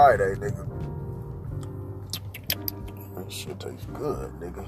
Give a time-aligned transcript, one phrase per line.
[0.00, 0.66] Friday, nigga.
[3.16, 4.66] That shit tastes good, nigga.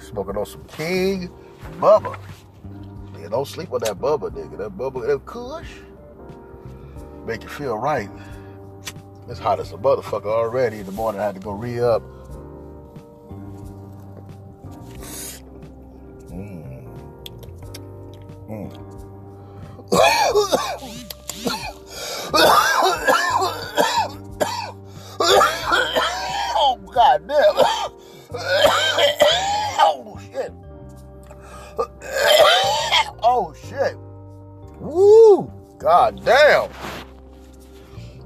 [0.00, 1.30] Smoking on some King
[1.78, 2.18] Bubba.
[3.16, 4.58] Yeah, don't sleep on that Bubba, nigga.
[4.58, 5.68] That Bubba, that Kush,
[7.24, 8.10] make you feel right.
[9.28, 11.20] It's hot as a motherfucker already in the morning.
[11.20, 12.02] I had to go re up.
[16.32, 16.88] Mm.
[22.34, 22.71] oh,
[26.92, 27.38] God damn.
[29.80, 30.52] oh, shit.
[33.22, 33.96] oh, shit.
[34.78, 35.50] Woo.
[35.78, 36.68] God damn.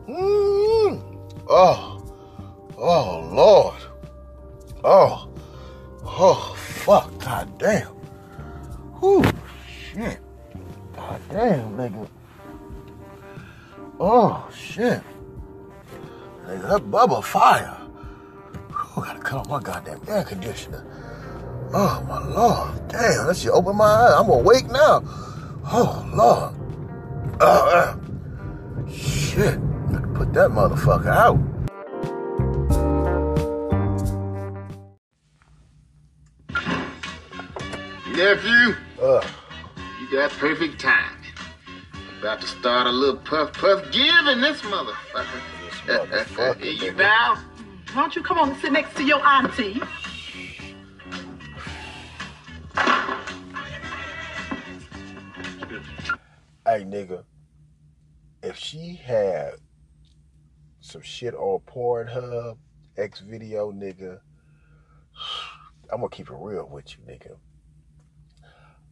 [0.09, 1.01] Mm.
[1.49, 2.03] Oh.
[2.77, 3.83] Oh, Lord.
[4.83, 5.29] Oh.
[6.05, 7.17] Oh, fuck.
[7.21, 7.87] God damn.
[9.01, 9.25] Whew.
[9.93, 10.19] Shit.
[10.97, 12.09] God damn, nigga.
[14.01, 15.03] Oh, shit.
[16.47, 17.86] Nigga, that Bubba fire.
[18.97, 20.83] Whew, gotta cut off my goddamn air conditioner.
[21.75, 22.89] Oh, my Lord.
[22.89, 24.15] Damn, that shit opened my eyes.
[24.17, 25.03] I'm awake now.
[25.71, 26.55] Oh, Lord.
[27.39, 29.61] Oh, uh, shit.
[29.93, 31.39] Gotta put that motherfucker out.
[38.17, 39.21] Nephew, Uh,
[40.01, 41.13] you got perfect timing.
[42.21, 45.43] About to start a little puff puff giving this motherfucker.
[45.67, 47.37] This motherfucker, you bow.
[47.93, 49.81] Why don't you come on and sit next to your auntie?
[56.67, 57.25] hey, nigga.
[58.43, 59.55] If she had
[60.81, 62.59] some shit on Pornhub,
[62.97, 64.21] X video, nigga,
[65.93, 67.37] I'm gonna keep it real with you, nigga.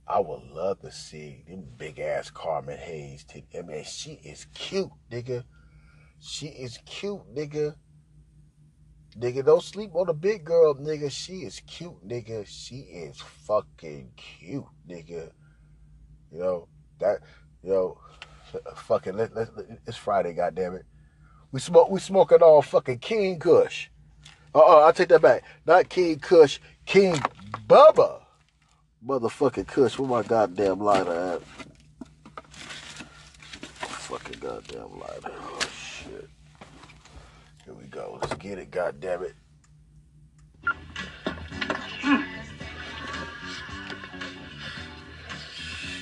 [0.07, 3.25] I would love to see them big ass Carmen Hayes.
[3.25, 5.45] T- I mean, she is cute, nigga.
[6.21, 7.75] She is cute, nigga.
[9.19, 11.11] Nigga, don't sleep on the big girl, nigga.
[11.11, 12.45] She is cute, nigga.
[12.47, 15.31] She is fucking cute, nigga.
[16.33, 17.21] You know that.
[17.63, 17.99] You know,
[18.77, 19.17] fucking.
[19.17, 20.83] Let, let, let- it's Friday, goddammit.
[21.53, 21.91] We smoke.
[21.91, 23.89] We smoking all fucking King Kush.
[24.55, 25.45] Uh, uh I take that back.
[25.65, 26.59] Not King Kush.
[26.85, 27.15] King
[27.69, 28.23] Bubba.
[29.07, 29.97] Motherfucking Kush.
[29.99, 31.43] Where my goddamn lighter at?
[33.77, 35.33] Fucking goddamn lighter.
[35.33, 36.29] Oh shit.
[37.65, 38.19] Here we go.
[38.21, 38.71] Let's get it.
[38.71, 39.35] Goddamn it.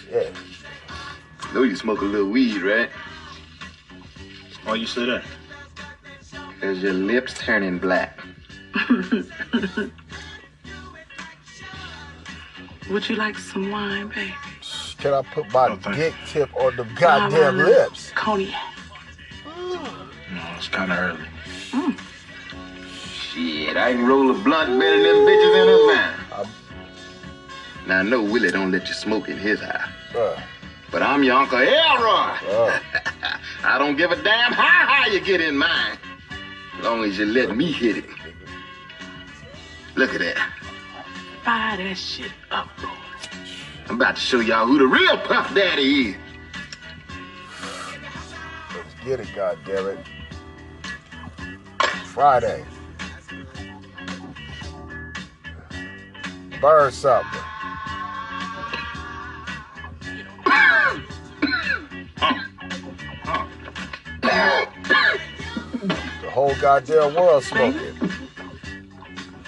[0.08, 0.34] Shit.
[1.54, 2.90] Know you smoke a little weed, right?
[4.64, 5.22] Why you say that?
[6.60, 8.18] Cause your lips turning black.
[12.90, 14.34] Would you like some wine, baby?
[14.98, 18.10] Can I put my thank dick tip on the goddamn lips?
[18.14, 18.54] Cognac.
[19.46, 21.28] No, it's kind of early.
[23.32, 26.14] Shit, I can roll a blunt better than them bitches in a van.
[26.32, 26.48] I'm-
[27.86, 29.88] Now I know Willie don't let you smoke in his house.
[30.14, 30.40] Uh,
[30.90, 32.36] But I'm your Uncle Elroy.
[32.50, 32.78] uh,
[33.64, 35.96] I don't give a damn how high you get in mine.
[36.78, 38.04] As long as you let me hit it.
[39.94, 40.36] Look at that.
[41.44, 42.90] Fire that shit up, bro.
[43.88, 46.16] I'm about to show y'all who the real Puff Daddy is.
[48.74, 49.98] let's get it, goddammit.
[52.12, 52.62] Friday.
[56.60, 57.40] Burn something.
[66.20, 67.98] The whole goddamn world smoking.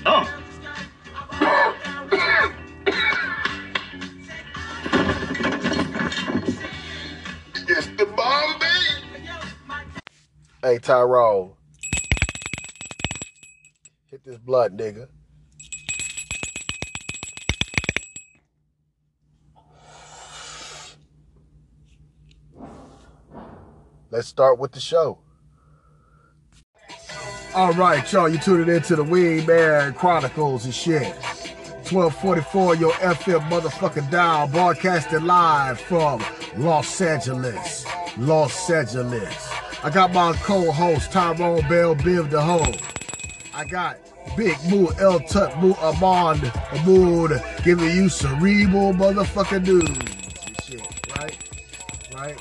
[0.07, 0.41] Oh,
[7.69, 8.67] It's the Bombay.
[10.63, 11.53] Hey, Tyrone.
[14.25, 15.07] This blood, nigga.
[24.11, 25.19] Let's start with the show.
[27.55, 31.15] All right, y'all, you tuning into the Wingman Chronicles and shit.
[31.93, 36.25] 1244, your FM motherfucking dial, broadcasting live from
[36.57, 37.85] Los Angeles.
[38.17, 39.51] Los Angeles.
[39.83, 42.73] I got my co-host Tyrone Bell Biv the Ho.
[43.53, 43.99] I got
[44.37, 46.43] Big Moo El Tut Moo Amond
[46.85, 49.97] Mood giving you cerebral motherfucking news
[50.65, 50.87] shit,
[51.19, 51.37] right?
[52.15, 52.39] Right?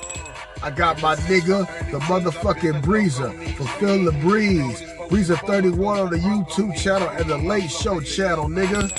[0.62, 4.80] I got my nigga, the motherfucking Breezer, Fulfill the Breeze.
[5.10, 8.90] Breezer 31 on the YouTube channel and the Late Show channel, nigga.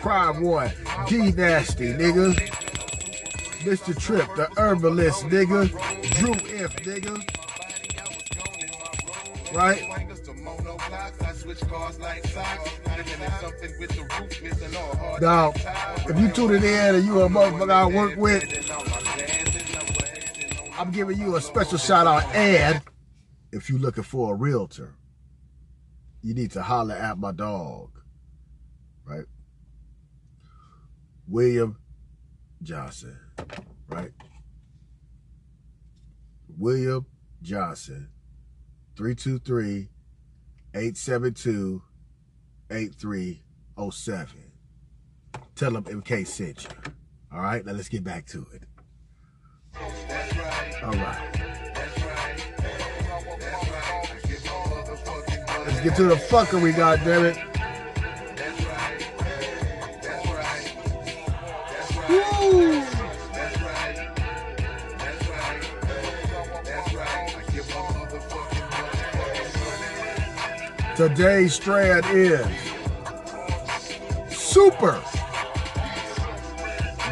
[0.00, 0.70] Prime One,
[1.08, 2.34] D Nasty, nigga.
[3.64, 3.98] Mr.
[3.98, 5.68] Trip, the herbalist, nigga.
[6.18, 7.22] Drew F, nigga.
[9.54, 10.05] right?
[15.20, 15.52] Now,
[16.08, 18.42] if you tune in and you a motherfucker I work with,
[20.78, 22.82] I'm giving you a special shout out and
[23.52, 24.96] if you're looking for a realtor,
[26.22, 27.90] you need to holler at my dog,
[29.04, 29.24] right?
[31.28, 31.78] William
[32.62, 33.18] Johnson,
[33.88, 34.12] right?
[36.58, 37.06] William
[37.42, 38.10] Johnson,
[38.96, 39.88] 323
[40.76, 41.82] 872
[42.70, 44.28] 8307.
[45.54, 46.70] Tell them MK sent you.
[47.32, 48.62] All right, now let's get back to it.
[50.84, 51.32] All right.
[55.66, 57.42] Let's get to the fuckery, goddammit.
[62.10, 62.95] Woo!
[70.96, 72.46] Today's strand is
[74.30, 74.98] super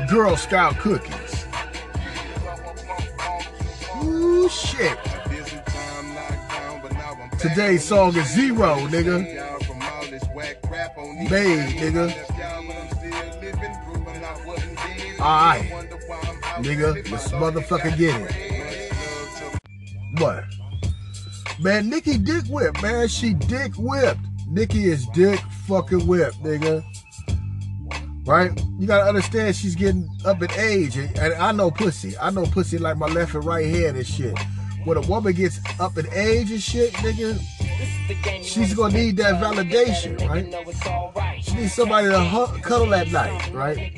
[0.09, 1.45] Girl Scout cookies.
[4.03, 4.99] Ooh, shit.
[7.39, 9.23] Today's song is Zero, nigga.
[11.29, 12.11] Babe, nigga.
[15.21, 15.71] Alright.
[16.65, 18.35] Nigga, let's motherfucker get it.
[20.19, 20.45] What?
[21.61, 23.09] Man, Nikki dick whipped, man.
[23.09, 24.21] She dick whipped.
[24.49, 26.85] Nikki is dick fucking whipped, nigga.
[28.27, 28.51] Right?
[28.79, 30.97] You gotta understand she's getting up in age.
[30.97, 32.17] And, I know pussy.
[32.19, 34.37] I know pussy like my left and right hand and shit.
[34.85, 37.41] When a woman gets up in age and shit, nigga,
[38.43, 41.43] she's gonna need that validation, right?
[41.43, 43.93] She needs somebody to hu- cuddle at night, right?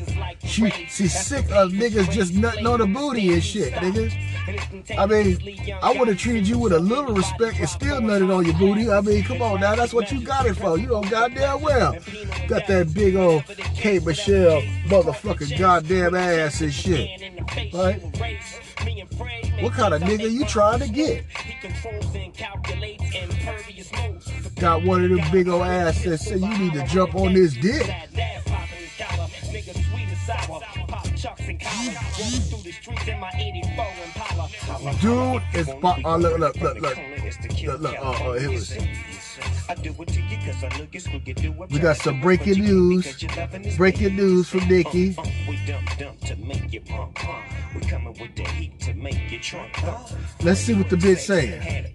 [0.44, 4.12] She she's sick of niggas just nutting on the booty and shit, nigga.
[4.97, 5.39] I mean,
[5.83, 8.91] I would have treated you with a little respect and still nutted on your booty.
[8.91, 10.79] I mean, come on now, that's what you got it for.
[10.79, 11.97] You know goddamn well.
[12.47, 13.45] Got that big old
[13.75, 17.21] Kate Michelle motherfucking goddamn ass and shit.
[17.73, 18.01] Right?
[19.61, 21.25] What kind of nigga you trying to get?
[24.57, 27.55] Got one of them big old ass that say you need to jump on this
[27.55, 27.87] dick.
[35.01, 38.55] Dude, it's by, oh, uh, look, look, look, look, look, look, oh, oh, here it
[38.55, 39.16] is
[41.71, 43.25] we got some breaking news.
[43.77, 45.17] Breaking news from uh, Nikki.
[45.19, 45.25] Uh,
[50.43, 51.87] Let's see what the bitch saying.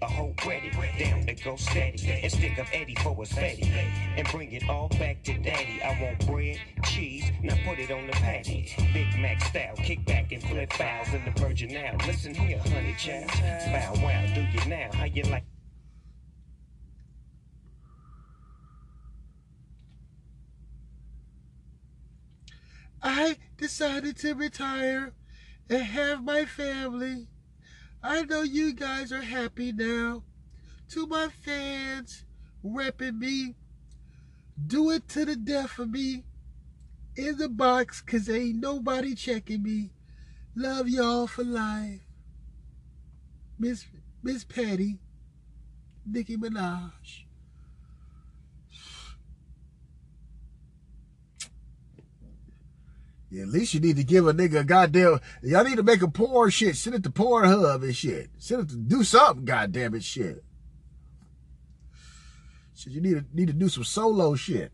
[2.22, 3.72] And stick up Eddie for a fatty
[4.16, 5.82] and bring it all back to daddy.
[5.82, 8.74] I want bread, cheese, now put it on the patty.
[8.92, 11.96] Big Mac style, kick back and flip fouls in the virgin now.
[12.06, 13.28] Listen here, honey child.
[13.72, 14.90] Bow wow, do you now?
[14.92, 15.44] How you like?
[23.02, 25.12] I decided to retire
[25.68, 27.26] and have my family.
[28.02, 30.22] I know you guys are happy now.
[30.90, 32.24] To my fans
[32.64, 33.56] repping me,
[34.66, 36.24] do it to the death of me.
[37.16, 39.90] In the box, cause ain't nobody checking me.
[40.54, 42.00] Love y'all for life.
[43.58, 43.86] Miss
[44.22, 44.98] Miss Patty,
[46.06, 47.21] Nicki Minaj.
[53.40, 55.20] At least you need to give a nigga a goddamn.
[55.42, 56.76] Y'all need to make a porn shit.
[56.76, 58.30] Send it to Pornhub and shit.
[58.36, 59.44] Send it to do something.
[59.44, 60.44] Goddamn it, shit.
[62.74, 64.72] Shit, you need to need to do some solo shit.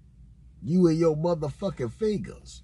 [0.62, 2.62] You and your motherfucking fingers.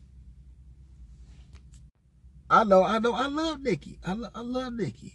[2.50, 3.98] I know, I know, I love Nikki.
[4.04, 5.14] I, lo- I love Nikki.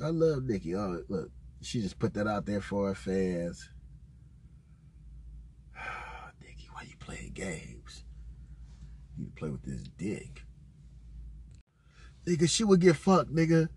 [0.00, 0.74] I love Nikki.
[0.74, 1.30] Oh, look,
[1.62, 3.68] she just put that out there for her fans.
[6.40, 7.75] Nikki, why you playing games?
[9.18, 10.42] You play with this dick.
[12.26, 13.68] Nigga, she would get fucked, nigga.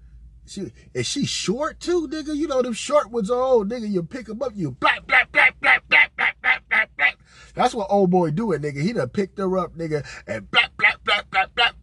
[0.45, 2.35] She, is she short too, nigga?
[2.35, 3.87] You know them short ones are old, nigga.
[3.87, 7.17] You pick them up, you black, black, black, black, black, black, black, black, black.
[7.53, 8.81] That's what old boy doing, nigga.
[8.81, 11.75] He done picked her up, nigga, and black, black, black, black, black,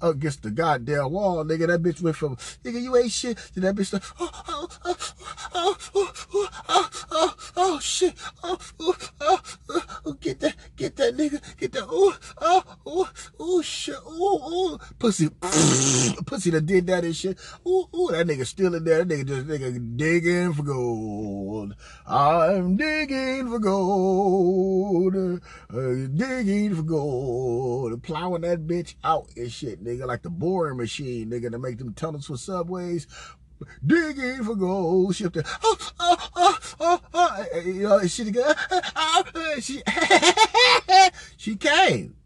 [0.00, 1.66] against the goddamn wall, nigga.
[1.66, 4.96] That bitch went from, nigga, you ain't shit, to that bitch like, oh, oh, oh,
[5.54, 10.96] oh, oh, oh, oh, oh, oh, shit, oh, oh, oh, oh, oh, get that, get
[10.96, 15.28] that, nigga, get that, oh, oh, oh, oh, shit, oh, oh, pussy,
[16.26, 19.26] pussy that did that and shit, oh, oh, that nigga still in there, that nigga
[19.26, 21.74] just, nigga digging for gold,
[22.06, 25.40] I'm digging for gold,
[25.72, 31.30] uh, digging for gold, plowing that bitch out and shit, nigga, like the boring machine,
[31.30, 33.06] nigga, to make them tunnels for subways.
[33.86, 35.42] digging for gold, shifting.
[35.62, 37.60] Oh, uh, oh, uh, oh, uh, oh, oh.
[37.60, 38.32] You know, she,
[38.96, 39.24] oh,
[39.60, 39.82] she,
[41.36, 42.16] she came.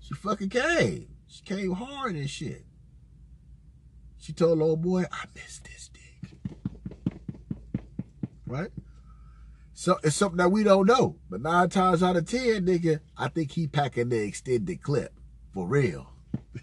[0.00, 1.08] She fucking came.
[1.26, 2.64] She came hard and shit.
[4.18, 6.38] She told old boy, I miss this dick.
[8.46, 8.70] Right?
[9.74, 11.16] So it's something that we don't know.
[11.30, 15.12] But nine times out of ten, nigga, I think he packing the extended clip.
[15.54, 16.10] For real.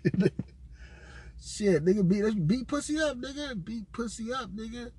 [1.42, 3.64] Shit, nigga, beat beat pussy up, nigga.
[3.64, 4.92] Beat pussy up, nigga.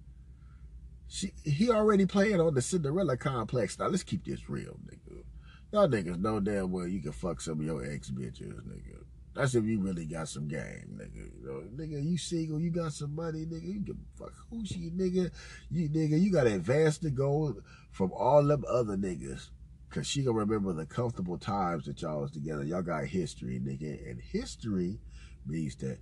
[1.09, 3.79] She he already playing on the Cinderella complex.
[3.79, 5.23] Now let's keep this real, nigga.
[5.73, 9.05] Y'all niggas know damn well you can fuck some of your ex bitches, nigga.
[9.35, 11.17] That's if you really got some game, nigga.
[11.17, 13.67] You know, nigga, you single, you got some money, nigga.
[13.67, 15.31] You can fuck who she, nigga.
[15.71, 19.51] You nigga, you gotta advance from all them other niggas.
[19.97, 22.63] Cause she gonna remember the comfortable times that y'all was together.
[22.63, 24.11] Y'all got history, nigga.
[24.11, 25.01] And history
[25.47, 25.97] means that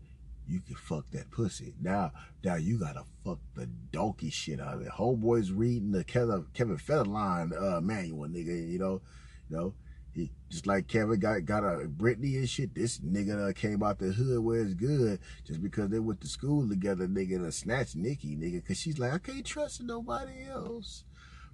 [0.49, 1.75] you can fuck that pussy.
[1.81, 2.11] Now,
[2.43, 4.89] now you gotta fuck the donkey shit out of it.
[4.89, 8.69] Homeboy's reading the Kevin Kevin Federline uh, manual, nigga.
[8.69, 9.01] You know,
[9.49, 9.75] you know.
[10.13, 12.75] He just like Kevin got got a Britney and shit.
[12.75, 16.27] This nigga uh, came out the hood where it's good just because they went to
[16.27, 17.07] school together.
[17.07, 21.05] Nigga, to snatch Nikki, nigga, cause she's like I can't trust nobody else,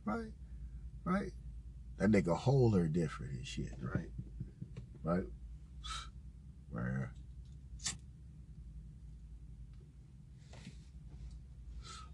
[0.06, 0.32] right?
[1.04, 1.32] Right?
[2.00, 4.10] That nigga hold her different and shit, right?
[5.04, 5.24] Right?
[6.72, 7.08] Right.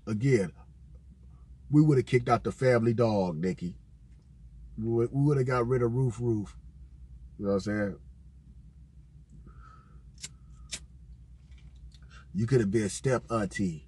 [0.06, 0.52] again,
[1.70, 3.76] we would have kicked out the family dog, Nikki.
[4.78, 6.56] We would have got rid of Roof Roof.
[7.38, 7.96] You know what I'm saying?
[12.34, 13.85] You could have been a step auntie.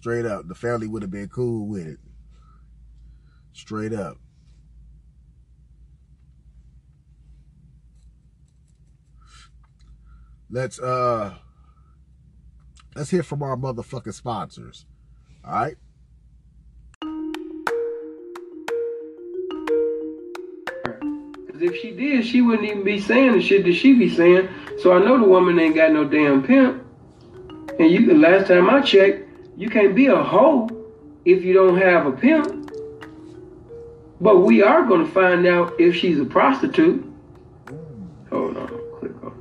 [0.00, 0.48] Straight up.
[0.48, 1.98] The family would have been cool with it.
[3.52, 4.16] Straight up.
[10.50, 11.34] Let's uh
[12.96, 14.84] Let's hear from our motherfucking sponsors.
[15.44, 15.76] All right?
[21.62, 24.48] If she did, she wouldn't even be saying the shit that she be saying.
[24.78, 26.84] So I know the woman ain't got no damn pimp.
[27.78, 29.19] And you, the last time I checked,
[29.60, 30.70] you can't be a hoe
[31.26, 32.72] if you don't have a pimp.
[34.18, 37.04] But we are going to find out if she's a prostitute.
[38.30, 39.34] Hold on, click off.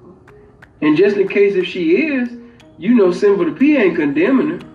[0.81, 2.29] And just in case if she is,
[2.77, 4.67] you know Simple the P ain't condemning her.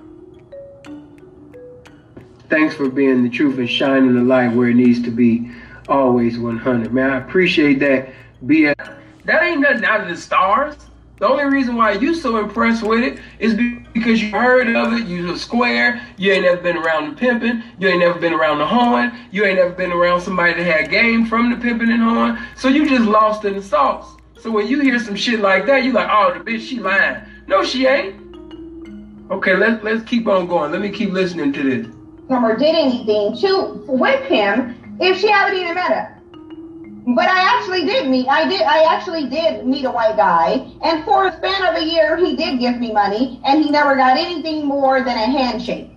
[2.48, 5.50] Thanks for being the truth and shining the light where it needs to be.
[5.88, 6.90] Always 100.
[6.90, 8.08] Man, I appreciate that.
[8.46, 10.74] Be that ain't nothing out of the stars.
[11.18, 13.54] The only reason why you so impressed with it is
[13.92, 17.62] because you heard of it, you a square, you ain't never been around the pimping,
[17.78, 20.90] you ain't never been around the horn, you ain't never been around somebody that had
[20.90, 24.16] game from the pimping and horn, so you just lost in the sauce.
[24.40, 27.22] So when you hear some shit like that, you like, oh, the bitch, she lying.
[27.46, 28.20] No, she ain't.
[29.30, 30.72] Okay, let's let's keep on going.
[30.72, 31.94] Let me keep listening to this.
[32.28, 36.13] Or did anything to with him if she haven't even met him.
[37.06, 38.26] But I actually did meet.
[38.28, 38.62] I did.
[38.62, 42.34] I actually did meet a white guy, and for a span of a year, he
[42.34, 45.90] did give me money, and he never got anything more than a handshake.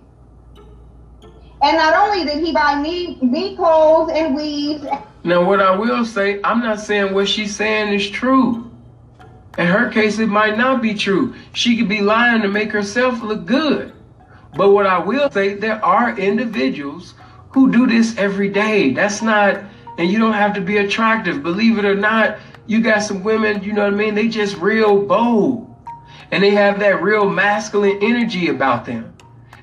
[1.62, 4.86] And not only did he buy me me clothes and weaves.
[5.24, 8.70] Now, what I will say, I'm not saying what she's saying is true.
[9.56, 11.34] In her case, it might not be true.
[11.52, 13.92] She could be lying to make herself look good.
[14.56, 17.14] But what I will say, there are individuals
[17.50, 18.92] who do this every day.
[18.92, 19.60] That's not,
[19.98, 21.42] and you don't have to be attractive.
[21.42, 24.14] Believe it or not, you got some women, you know what I mean?
[24.14, 25.74] They just real bold.
[26.30, 29.14] And they have that real masculine energy about them.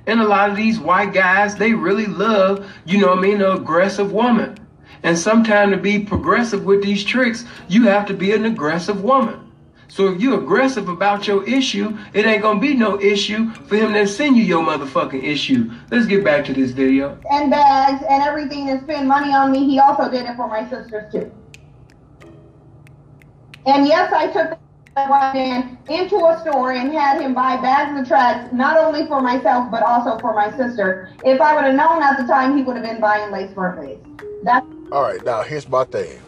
[0.08, 3.42] And a lot of these white guys, they really love, you know what I mean,
[3.42, 4.58] an aggressive woman.
[5.04, 9.45] And sometimes to be progressive with these tricks, you have to be an aggressive woman.
[9.96, 13.94] So if you're aggressive about your issue, it ain't gonna be no issue for him
[13.94, 15.72] to send you your motherfucking issue.
[15.90, 17.18] Let's get back to this video.
[17.32, 19.66] And bags and everything and spend money on me.
[19.66, 21.32] He also did it for my sisters too.
[23.66, 24.60] And yes, I took
[24.96, 29.08] that white man into a store and had him buy bags of tracks, not only
[29.08, 31.10] for myself, but also for my sister.
[31.24, 34.00] If I would have known at the time, he would have been buying lace birthdays.
[34.44, 35.24] That's all right.
[35.24, 36.20] Now here's my thing.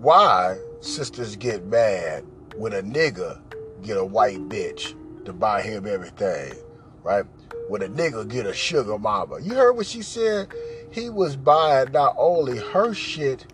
[0.00, 2.24] Why sisters get mad
[2.56, 3.40] when a nigga
[3.82, 6.54] get a white bitch to buy him everything,
[7.02, 7.24] right?
[7.68, 9.40] When a nigga get a sugar mama.
[9.40, 10.48] You heard what she said?
[10.90, 13.46] He was buying not only her shit,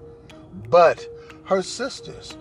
[0.68, 1.06] but
[1.44, 2.36] her sisters.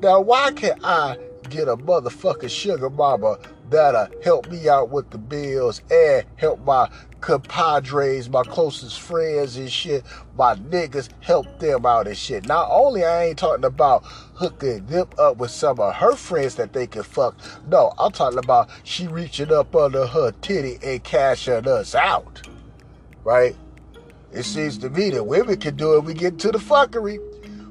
[0.00, 3.38] Now, why can't I get a motherfucking sugar mama
[3.70, 6.88] that'll help me out with the bills and help my
[7.26, 10.04] compadres, my closest friends and shit,
[10.38, 12.46] my niggas, help them out and shit.
[12.46, 14.04] Not only I ain't talking about
[14.34, 17.36] hooking them up with some of her friends that they can fuck.
[17.66, 22.48] No, I'm talking about she reaching up under her titty and cashing us out.
[23.24, 23.56] Right?
[24.30, 26.04] It seems to me that women can do it.
[26.04, 27.18] We get to the fuckery.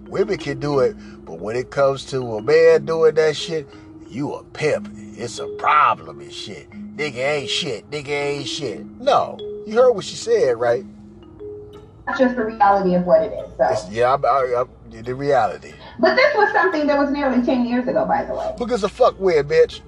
[0.09, 3.69] Women can do it, but when it comes to a man doing that shit,
[4.09, 4.89] you a pimp.
[5.17, 6.67] It's a problem and shit.
[6.95, 7.89] Nigga ain't shit.
[7.91, 8.85] Nigga ain't shit.
[8.99, 10.85] No, you heard what she said, right?
[12.05, 13.57] That's just the reality of what it is.
[13.57, 13.67] So.
[13.69, 15.73] It's, yeah, I'm, I, I'm, the reality.
[15.99, 18.55] But this was something that was nearly 10 years ago, by the way.
[18.57, 19.81] Who gives a fuck with, bitch?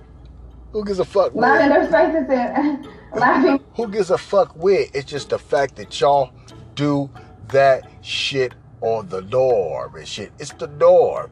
[0.72, 1.44] Who gives a fuck with?
[1.44, 3.60] Lavender and laughing.
[3.76, 4.94] Who gives a fuck with?
[4.94, 6.32] It's just the fact that y'all
[6.76, 7.10] do
[7.50, 10.32] that shit on the norm and shit.
[10.40, 11.32] It's the norm.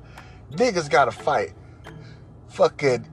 [0.51, 1.53] Niggas gotta fight.
[2.47, 3.05] Fucking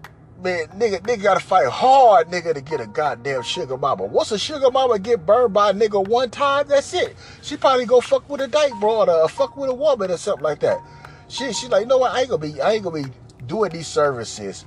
[0.43, 4.05] man, nigga, nigga gotta fight hard, nigga, to get a goddamn sugar mama.
[4.05, 7.15] Once a sugar mama get burned by a nigga one time, that's it.
[7.43, 10.45] She probably go fuck with a dyke broad or fuck with a woman or something
[10.45, 10.81] like that.
[11.29, 12.13] She she like, you know what?
[12.13, 13.11] I ain't gonna be I ain't gonna be
[13.47, 14.65] doing these services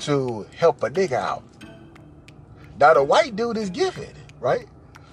[0.00, 1.42] to help a nigga out.
[2.78, 4.66] Now the white dude is giving, right?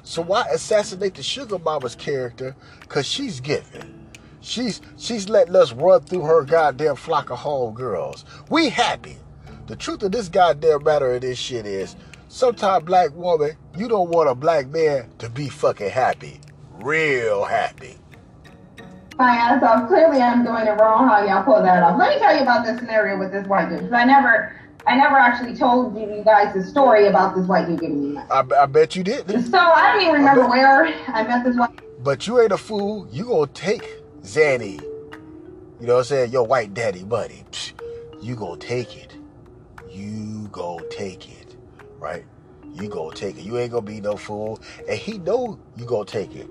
[0.03, 2.56] So why assassinate the sugar mama's character?
[2.88, 4.08] Cause she's giving.
[4.39, 8.24] She's she's letting us run through her goddamn flock of home girls.
[8.50, 9.17] We happy.
[9.67, 11.97] The truth of this goddamn matter of this shit is,
[12.29, 16.39] sometimes black woman, you don't want a black man to be fucking happy.
[16.79, 17.97] Real happy.
[19.17, 19.89] My ass off.
[19.89, 21.09] Clearly, I'm doing it wrong.
[21.09, 22.00] How y'all pull that off?
[22.00, 23.81] Let me tell you about this scenario with this white dude.
[23.81, 24.55] Cause I never,
[24.86, 28.27] I never actually told you guys the story about this white dude giving me money.
[28.31, 29.51] I, I bet you didn't.
[29.51, 31.81] So I don't even remember where I met this white.
[32.01, 33.05] But you ain't a fool.
[33.12, 34.79] You gonna take Zanny.
[35.81, 36.31] You know what I'm saying?
[36.31, 37.43] Your white daddy money.
[37.51, 37.74] Psh,
[38.21, 39.17] You gonna take it.
[39.98, 41.55] You go take it.
[41.98, 42.24] Right?
[42.75, 43.42] You go take it.
[43.42, 44.60] You ain't gonna be no fool.
[44.88, 46.48] And he know you gonna take it.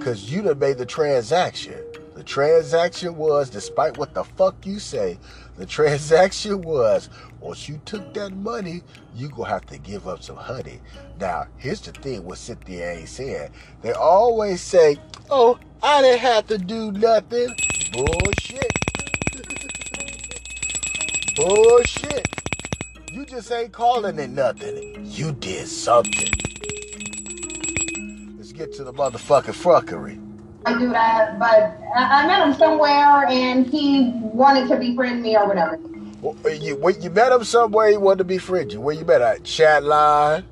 [0.00, 1.78] Cause you done made the transaction.
[2.14, 5.18] The transaction was, despite what the fuck you say,
[5.56, 8.82] the transaction was, once you took that money,
[9.14, 10.80] you gonna have to give up some honey.
[11.18, 13.50] Now, here's the thing what Cynthia ain't saying.
[13.82, 14.96] They always say,
[15.28, 17.54] oh, I didn't have to do nothing.
[17.92, 18.72] Bullshit.
[21.36, 22.40] Bullshit.
[23.12, 25.04] You just ain't calling it nothing.
[25.04, 26.28] You did something.
[28.36, 30.20] Let's get to the motherfucking fuckery.
[30.64, 35.36] I do that, but I, I met him somewhere and he wanted to befriend me
[35.36, 35.76] or whatever.
[36.22, 38.80] Well, You, you met him somewhere, he wanted to befriend you.
[38.80, 39.42] Where you met at?
[39.42, 40.44] Chat line?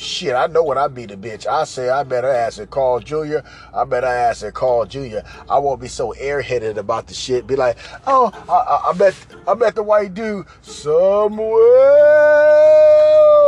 [0.00, 1.46] Shit, I know when I be the bitch.
[1.46, 3.40] I say I better ask at Carl Jr.
[3.74, 5.18] I better ask at Carl Jr.
[5.46, 7.46] I won't be so airheaded about the shit.
[7.46, 9.14] Be like, oh, I, I, I met
[9.46, 11.50] I met the white dude somewhere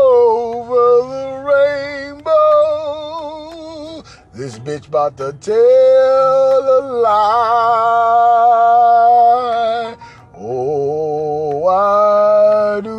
[0.04, 0.74] over
[1.08, 1.40] the
[2.12, 2.32] rainbow.
[4.34, 7.16] This bitch about to tell a lie.
[10.36, 12.91] Oh, why do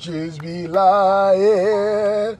[0.00, 2.38] bitches be lying?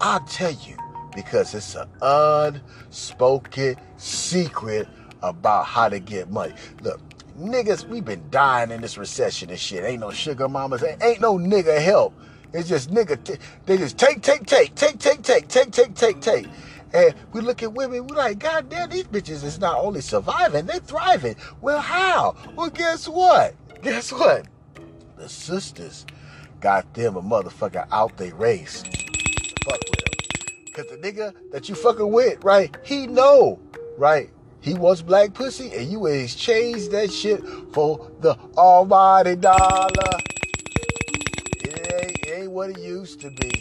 [0.00, 0.76] I'll tell you,
[1.14, 4.88] because it's an unspoken secret
[5.22, 6.54] about how to get money.
[6.82, 7.00] Look,
[7.38, 9.84] niggas, we been dying in this recession and shit.
[9.84, 12.12] Ain't no sugar mamas, ain't, ain't no nigga help.
[12.52, 16.20] It's just nigga, t- they just take, take, take, take, take, take, take, take, take,
[16.20, 16.46] take.
[16.92, 20.66] And we look at women, we like, God damn, these bitches is not only surviving,
[20.66, 21.36] they thriving.
[21.60, 22.36] Well, how?
[22.54, 23.54] Well, guess what?
[23.82, 24.46] Guess what?
[25.16, 26.06] The sisters
[26.60, 28.82] got them a motherfucker out they race.
[29.64, 30.14] Fuck with them.
[30.72, 32.74] Cause the nigga that you fucking with, right?
[32.82, 33.58] He know,
[33.96, 34.30] right?
[34.60, 37.40] He wants black pussy, and you exchange that shit
[37.72, 40.18] for the almighty dollar.
[41.62, 43.52] It ain't, it ain't what it used to be.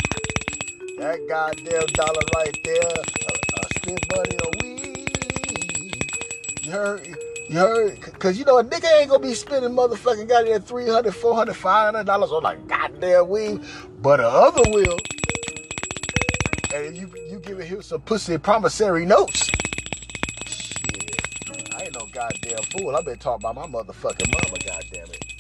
[0.98, 6.66] That goddamn dollar right there, a, a spit money a week.
[6.66, 7.16] You heard?
[7.50, 8.02] You heard?
[8.20, 12.32] Cause you know a nigga ain't gonna be spending motherfucking goddamn 300 400 500 dollars
[12.32, 13.62] on like goddamn weed,
[14.02, 14.98] but the other will.
[16.74, 19.52] And you you giving him some pussy promissory notes.
[20.48, 22.96] Shit, I ain't no goddamn fool.
[22.96, 24.58] I been talking about my motherfucking mama.
[24.66, 25.36] Goddamn it.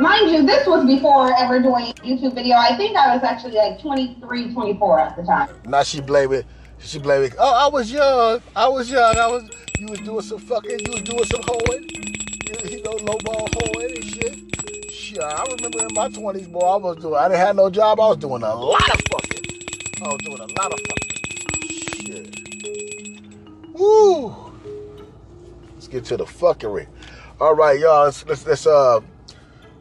[0.00, 2.56] Mind you, this was before ever doing YouTube video.
[2.56, 5.48] I think I was actually like 23, 24 at the time.
[5.64, 6.44] Now she blame it.
[6.78, 7.34] She blame it.
[7.38, 8.40] Oh, I was young.
[8.54, 9.16] I was young.
[9.16, 9.44] I was.
[9.78, 10.80] You was doing some fucking.
[10.86, 11.88] You was doing some hoeing.
[11.92, 14.90] You, you know, lowball hoeing and shit.
[14.90, 16.60] Shit, I remember in my twenties, boy.
[16.60, 17.14] I was doing.
[17.14, 18.00] I didn't have no job.
[18.00, 19.44] I was doing a lot of fucking.
[20.02, 21.12] I was doing a lot of fucking.
[21.68, 22.26] Shit.
[23.74, 24.34] Woo.
[25.74, 26.86] Let's get to the fuckery.
[27.40, 28.04] All right, y'all.
[28.04, 29.00] Let's, let's let's uh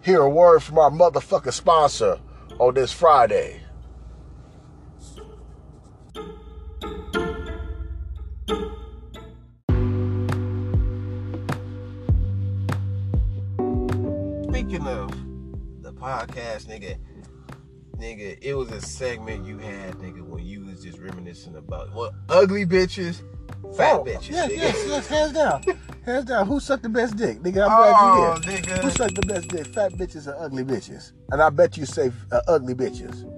[0.02, 2.20] hear a word from our motherfucking sponsor
[2.60, 3.62] on this Friday.
[14.76, 15.10] Speaking of
[15.84, 16.98] the podcast, nigga,
[17.98, 22.12] nigga, it was a segment you had, nigga, when you was just reminiscing about what
[22.28, 23.22] ugly bitches,
[23.78, 24.58] fat bitches, Yes, nigga.
[24.58, 25.08] yes, yes.
[25.08, 25.64] Hands down,
[26.06, 26.46] hands down.
[26.48, 27.66] Who sucked the best dick, nigga?
[27.66, 28.66] I'm Oh, glad you did.
[28.66, 28.84] nigga.
[28.84, 29.66] Who sucked the best dick?
[29.68, 31.14] Fat bitches or ugly bitches?
[31.32, 33.32] And I bet you say uh, ugly bitches.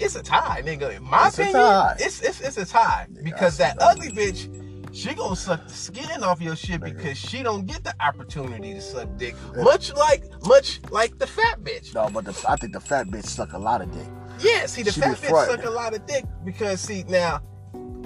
[0.00, 0.96] It's a tie, nigga.
[0.96, 1.96] In my It's a opinion, tie.
[2.00, 3.84] it's it's it's a tie because that that.
[3.96, 4.48] ugly bitch.
[4.92, 8.80] She gonna suck the skin off your shit because she don't get the opportunity to
[8.80, 9.34] suck dick.
[9.56, 9.62] Eh.
[9.62, 11.94] Much like, much like the fat bitch.
[11.94, 14.08] No, but the, I think the fat bitch suck a lot of dick.
[14.40, 15.60] Yeah, see, the She fat bitch frightened.
[15.62, 17.40] suck a lot of dick because see now,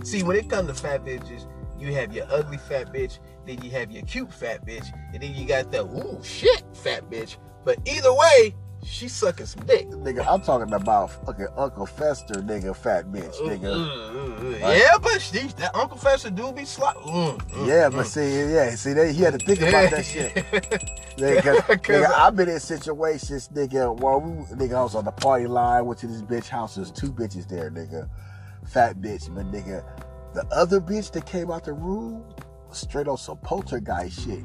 [0.03, 1.47] see when it comes to fat bitches,
[1.79, 5.35] you have your ugly fat bitch, then you have your cute fat bitch, and then
[5.35, 7.37] you got the ooh shit fat bitch.
[7.65, 9.89] But either way, she's sucking some dick.
[9.91, 13.75] Nigga, I'm talking about fucking Uncle Fester, nigga, fat bitch, Mm, nigga.
[13.75, 14.61] mm, mm, mm.
[14.79, 16.97] Yeah, but she, that Uncle Fester do be slot.
[16.99, 17.97] Mm, mm, Yeah, mm.
[17.97, 20.35] but see, yeah, see, they, he had to think about that shit.
[21.17, 25.13] Nigga, nigga, I- I've been in situations, nigga, where we, nigga, I was on the
[25.13, 28.09] party line, went to this bitch house, there's two bitches there, nigga.
[28.67, 29.85] Fat bitch, but nigga,
[30.35, 32.25] the other bitch that came out the room
[32.73, 34.41] straight on some poltergeist shit.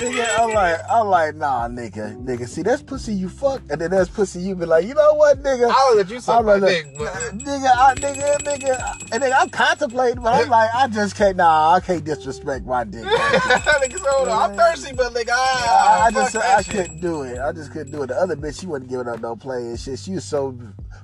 [0.00, 2.48] Nigga, I'm like, I'm like, nah, nigga, nigga.
[2.48, 5.42] See, that's pussy you fuck, and then that's pussy you be like, you know what,
[5.42, 5.70] nigga?
[5.70, 9.50] I would let you suck my dick, but nigga, I, nigga, nigga, and nigga, I'm
[9.50, 13.04] contemplating, but I'm like, I just can't, nah, I can't disrespect my dick.
[13.04, 16.74] nigga, so hold on, I'm thirsty, but like, I, ah, I just, I shit.
[16.74, 17.38] couldn't do it.
[17.38, 18.06] I just couldn't do it.
[18.06, 19.98] The other bitch, she wasn't giving up no play and shit.
[19.98, 20.58] She was so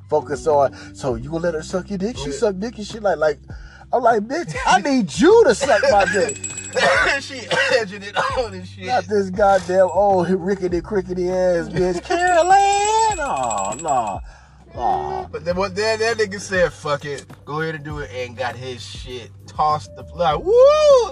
[0.08, 2.16] focused on, so you gonna let her suck your dick?
[2.16, 2.36] She Yeah.
[2.36, 3.02] suck dick and shit.
[3.02, 3.38] Like, like,
[3.96, 6.36] I'm like, bitch, I need you to suck my dick.
[7.20, 7.40] she
[7.80, 8.84] edging it on and shit.
[8.84, 12.02] Not this goddamn old rickety crickety ass bitch.
[12.04, 14.20] Carolyn, oh no,
[14.74, 15.28] no.
[15.32, 18.36] But then what then that nigga said, fuck it, go ahead and do it and
[18.36, 20.52] got his shit tossed the like, woo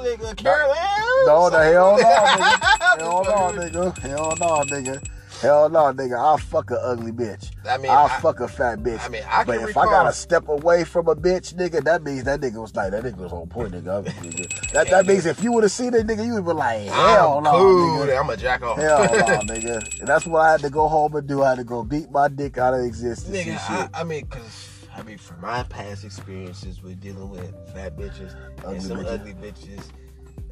[0.02, 0.76] nigga, Carolyn.
[1.24, 2.98] No, the hell no, nigga.
[2.98, 3.98] Hell no, nigga.
[3.98, 5.08] Hell no, nigga.
[5.40, 6.18] Hell no, nigga.
[6.18, 7.50] I'll fuck a ugly bitch.
[7.68, 9.04] I mean, I'll I- fuck a fat bitch.
[9.04, 12.24] I mean, I but if I gotta step away from a bitch, nigga, that means
[12.24, 14.04] that nigga was like, that nigga was on point, nigga.
[14.04, 14.72] nigga.
[14.72, 17.38] That, that means if you would have seen that nigga, you would be like, hell
[17.38, 18.06] I'm no, cool.
[18.06, 18.20] nigga.
[18.20, 18.78] I'm a jack off.
[18.78, 19.08] Hell no,
[19.54, 20.00] nigga.
[20.00, 21.42] And that's what I had to go home and do.
[21.42, 23.90] I had to go beat my dick out of existence Nigga, and I, shit.
[23.94, 28.74] I mean, cause I mean, from my past experiences with dealing with fat bitches Ugly
[28.76, 29.12] and some bitches.
[29.12, 29.82] ugly bitches,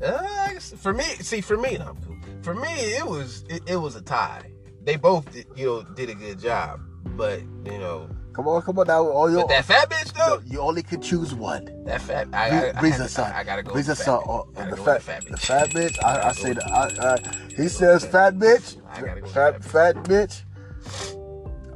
[0.05, 2.17] uh, for me, see, for me, no, I'm cool.
[2.43, 4.51] For me, it was it, it was a tie.
[4.85, 6.81] They both, did, you know, did a good job,
[7.17, 9.07] but you know, come on, come on now.
[9.07, 11.85] All your, but that fat bitch though, you only can choose one.
[11.85, 13.33] that fat, I, I, I, Breeze had of to- son.
[13.33, 13.75] I, gotta go.
[13.75, 13.97] The son.
[13.97, 14.57] fat bitch.
[14.57, 15.47] I gotta the fat, the fat the bitch.
[15.47, 16.05] fat bitch.
[16.05, 16.65] I, I say the.
[16.67, 18.77] I, I, he says fat bitch.
[18.91, 20.43] I gotta go Fat, fat bitch.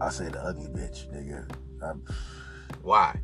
[0.01, 1.49] I say the ugly bitch, nigga.
[1.83, 2.03] Um,
[2.83, 3.21] Why?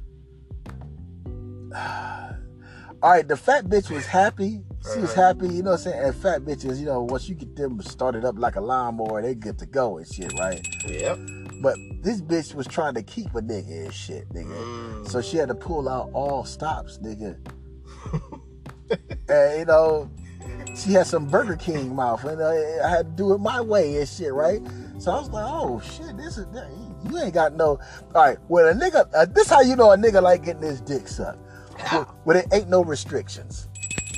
[3.03, 4.63] all right, the fat bitch was happy.
[4.83, 5.23] She was Uh-huh.
[5.29, 6.05] happy, you know what I'm saying?
[6.05, 9.35] And fat bitches, you know, once you get them started up like a lawnmower, they
[9.35, 10.67] get to go and shit, right?
[10.89, 11.19] Yep.
[11.63, 14.53] But this bitch was trying to keep a nigga and shit, nigga.
[14.53, 15.09] Mm.
[15.09, 17.37] So she had to pull out all stops, nigga.
[19.29, 20.11] and you know,
[20.75, 22.51] she had some Burger King mouth, and uh,
[22.85, 24.61] I had to do it my way and shit, right?
[24.99, 26.47] So I was like, oh shit, this is
[27.09, 27.79] you ain't got no.
[28.15, 30.81] All right, when a nigga, uh, this how you know a nigga like getting his
[30.81, 31.39] dick sucked.
[31.91, 33.69] When, when it ain't no restrictions.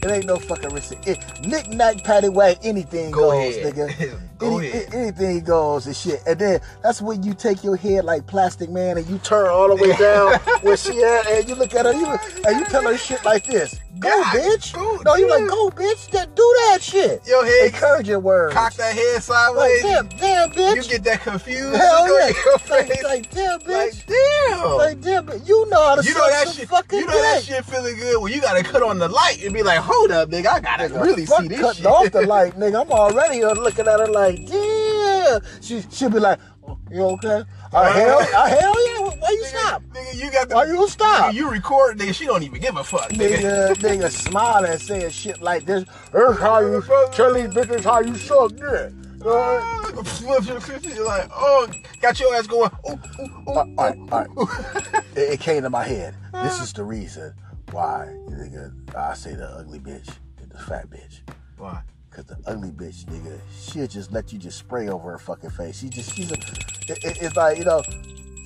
[0.04, 1.16] It ain't no fucking restriction.
[1.48, 3.74] Knick knack, patty whack, anything Go goes, ahead.
[3.74, 4.20] nigga.
[4.38, 4.94] Go Any- ahead.
[4.94, 6.20] Anything goes and shit.
[6.26, 9.68] And then that's when you take your head like plastic man and you turn all
[9.74, 12.06] the way down where she at and you look at her you,
[12.46, 13.80] and you tell her shit like this.
[14.00, 14.74] Go, God, bitch.
[14.74, 16.10] go, no, you like, go, bitch.
[16.10, 17.24] Just do that shit.
[17.28, 18.52] Your head Encouraging words.
[18.52, 19.82] cock that head Like, sideways.
[19.82, 20.74] damn, damn, bitch.
[20.76, 21.76] You get that confused.
[21.76, 22.32] Hell yeah.
[22.68, 23.68] Like, like, damn, bitch.
[23.68, 24.76] Like, damn.
[24.76, 25.46] Like, damn, bitch.
[25.48, 26.68] You know how to you know that shit.
[26.68, 29.54] fucking You know that shit feeling good when you gotta cut on the light and
[29.54, 32.26] be like, "Hold up, nigga, I gotta Nigga, really see this cutting shit." off the
[32.26, 32.82] light, nigga.
[32.82, 35.38] I'm already uh, looking at her like, yeah.
[35.60, 36.38] She she'll be like,
[36.90, 37.42] you okay?
[37.72, 39.08] Uh, hell, uh, hell yeah.
[39.18, 39.82] Why you stop?
[39.92, 40.54] Nigga, you got the.
[40.54, 41.30] Why you stop?
[41.30, 42.14] Nigga, you record, nigga.
[42.14, 43.38] She don't even give a fuck, nigga.
[43.38, 45.84] Nigga, nigga smiling saying shit like this.
[46.12, 48.92] Here's how you tell these bitches how you suck dick.
[49.24, 49.80] Uh,
[50.24, 51.66] You're like, oh,
[52.00, 52.70] got your ass going.
[52.90, 55.04] Ooh, ooh, ooh, all right, all right.
[55.16, 56.14] It, it came to my head.
[56.42, 57.32] This is the reason
[57.74, 60.08] why nigga, I say the ugly bitch
[60.40, 61.20] and the fat bitch.
[61.58, 61.82] Why?
[62.10, 65.80] Cause the ugly bitch, nigga, she'll just let you just spray over her fucking face.
[65.80, 67.82] She just, she's a, it, it- it's like, you know,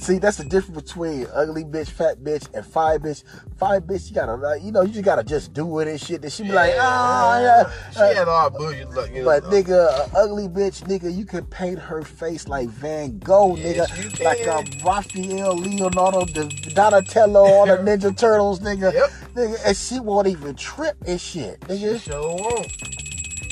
[0.00, 3.24] See, that's the difference between ugly bitch, fat bitch, and fine bitch.
[3.56, 6.22] Fine bitch, you gotta, like, you know, you just gotta just do it and shit.
[6.22, 7.72] And she be like, ah, yeah.
[7.92, 9.10] She Uh, had all bullshit look.
[9.10, 13.56] You know, but nigga, ugly bitch, nigga, you can paint her face like Van Gogh,
[13.56, 19.10] Yes, nigga, like a Raphael, Leonardo, Donatello, all the Ninja Turtles, nigga, Yep.
[19.34, 22.00] nigga, and she won't even trip and shit, nigga.
[22.00, 22.72] Sure won't.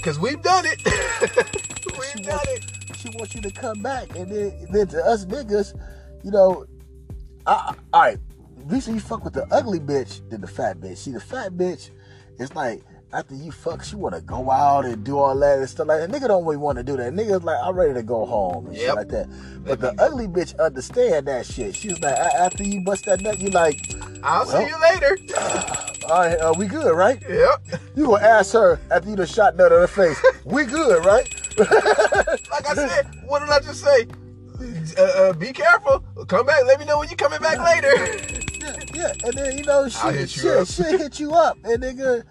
[0.02, 0.80] Cause we've done it.
[1.98, 2.96] We've done wants, it.
[2.98, 5.74] she wants you to come back, and then, then to us niggas,
[6.26, 6.66] you know,
[7.46, 8.18] I, all right,
[8.64, 10.96] reason you fuck with the ugly bitch than the fat bitch.
[10.96, 11.90] See, the fat bitch,
[12.40, 15.68] it's like after you fuck, she want to go out and do all that and
[15.70, 16.10] stuff like that.
[16.10, 17.12] Nigga don't really want to do that.
[17.12, 19.28] Nigga's like, I'm ready to go home and shit like that.
[19.64, 21.76] But the ugly bitch understand that shit.
[21.76, 23.78] She's like, after you bust that nut, you like,
[24.24, 24.60] I'll Well.
[24.60, 25.16] see you later.
[26.10, 27.22] all right, uh, we good, right?
[27.30, 27.80] Yep.
[27.94, 31.32] You gonna ask her after you done shot nut in her face, we good, right?
[32.50, 34.06] Like I said, what did I just say?
[34.96, 36.00] Uh, uh, be careful.
[36.26, 36.64] Come back.
[36.66, 37.94] Let me know when you're coming back later.
[38.60, 41.82] Yeah, yeah, and then you know she hit you shit, she'll hit you up, and
[41.82, 42.24] nigga,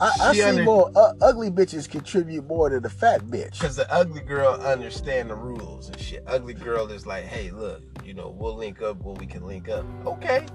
[0.00, 3.58] I, I see under- more uh, ugly bitches contribute more than the fat bitch.
[3.60, 6.24] Cause the ugly girl understand the rules and shit.
[6.26, 9.68] Ugly girl is like, hey, look, you know, we'll link up when we can link
[9.68, 9.84] up.
[10.06, 10.46] Okay.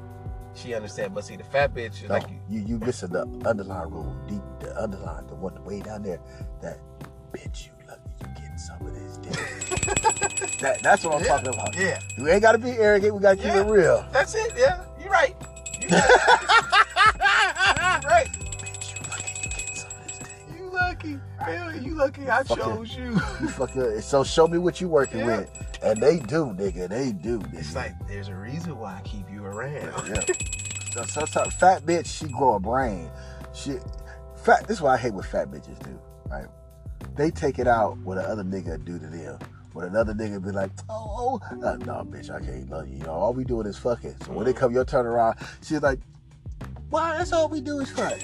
[0.53, 3.91] She understand, but see, the fat bitch is No, like, you you missing the underlying
[3.91, 6.19] rule, deep the underline, the one way down there.
[6.61, 6.79] That
[7.31, 10.13] bitch, you lucky you getting some of this dick.
[10.59, 11.75] that, that's what I'm Yeah, talking about.
[11.75, 11.99] yeah.
[12.17, 13.13] You ain't gotta be arrogant.
[13.15, 13.61] We gotta keep Yeah.
[13.61, 14.05] it real.
[14.11, 14.53] that's it.
[14.57, 15.35] Yeah, you're right.
[15.81, 16.09] You right.
[18.05, 18.29] right.
[18.37, 20.19] You lucky you getting some of this.
[20.57, 21.19] You lucky.
[21.39, 22.29] Hell, you lucky.
[22.29, 22.61] I Fuck it.
[22.63, 23.11] chose you.
[23.41, 25.37] You fucking so show me what you working Yeah.
[25.37, 25.49] with,
[25.83, 26.89] and they do, nigga.
[26.89, 27.39] They do.
[27.39, 27.59] Nigga.
[27.59, 30.07] It's like there's a reason why I keep you around.
[30.07, 30.21] Yeah.
[30.93, 33.09] So, sometimes fat bitch, she grow a brain.
[33.53, 33.77] She
[34.43, 34.67] fat.
[34.67, 35.99] This is what I hate what fat bitches do.
[36.29, 36.47] Right?
[37.15, 39.39] They take it out what another nigga do to them.
[39.73, 43.03] When another nigga be like, oh, oh uh, no, bitch, I can't love you.
[43.03, 44.15] Yo, all we doing is fucking.
[44.25, 45.99] So when they come your turn around, she's like,
[46.89, 47.17] why?
[47.17, 48.17] That's all we do is fuck.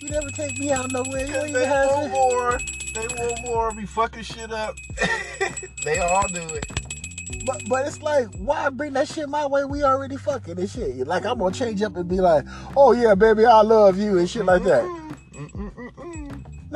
[0.00, 1.26] You never take me out nowhere.
[1.26, 2.58] You don't Cause even they have want more.
[2.94, 3.72] They want more.
[3.72, 4.74] Be fucking shit up.
[5.84, 6.66] they all do it.
[7.44, 9.64] But but it's like, why bring that shit my way?
[9.64, 11.06] We already fucking and shit.
[11.06, 12.44] Like I'm gonna change up and be like,
[12.76, 14.82] oh yeah, baby, I love you and shit like that.
[14.84, 15.65] Mm-mm-mm-mm.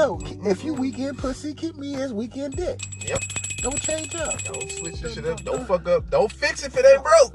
[0.01, 2.81] No, if you weekend pussy, keep me as weekend dick.
[3.07, 3.23] Yep.
[3.59, 4.43] Don't change up.
[4.45, 5.43] Don't switch this shit up.
[5.45, 6.09] Don't fuck up.
[6.11, 7.35] Don't fix it if it ain't broke.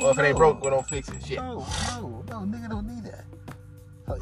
[0.00, 1.24] Well, if it ain't broke, we don't fix it.
[1.24, 1.38] Shit.
[1.38, 3.24] No, no, no, nigga don't need that.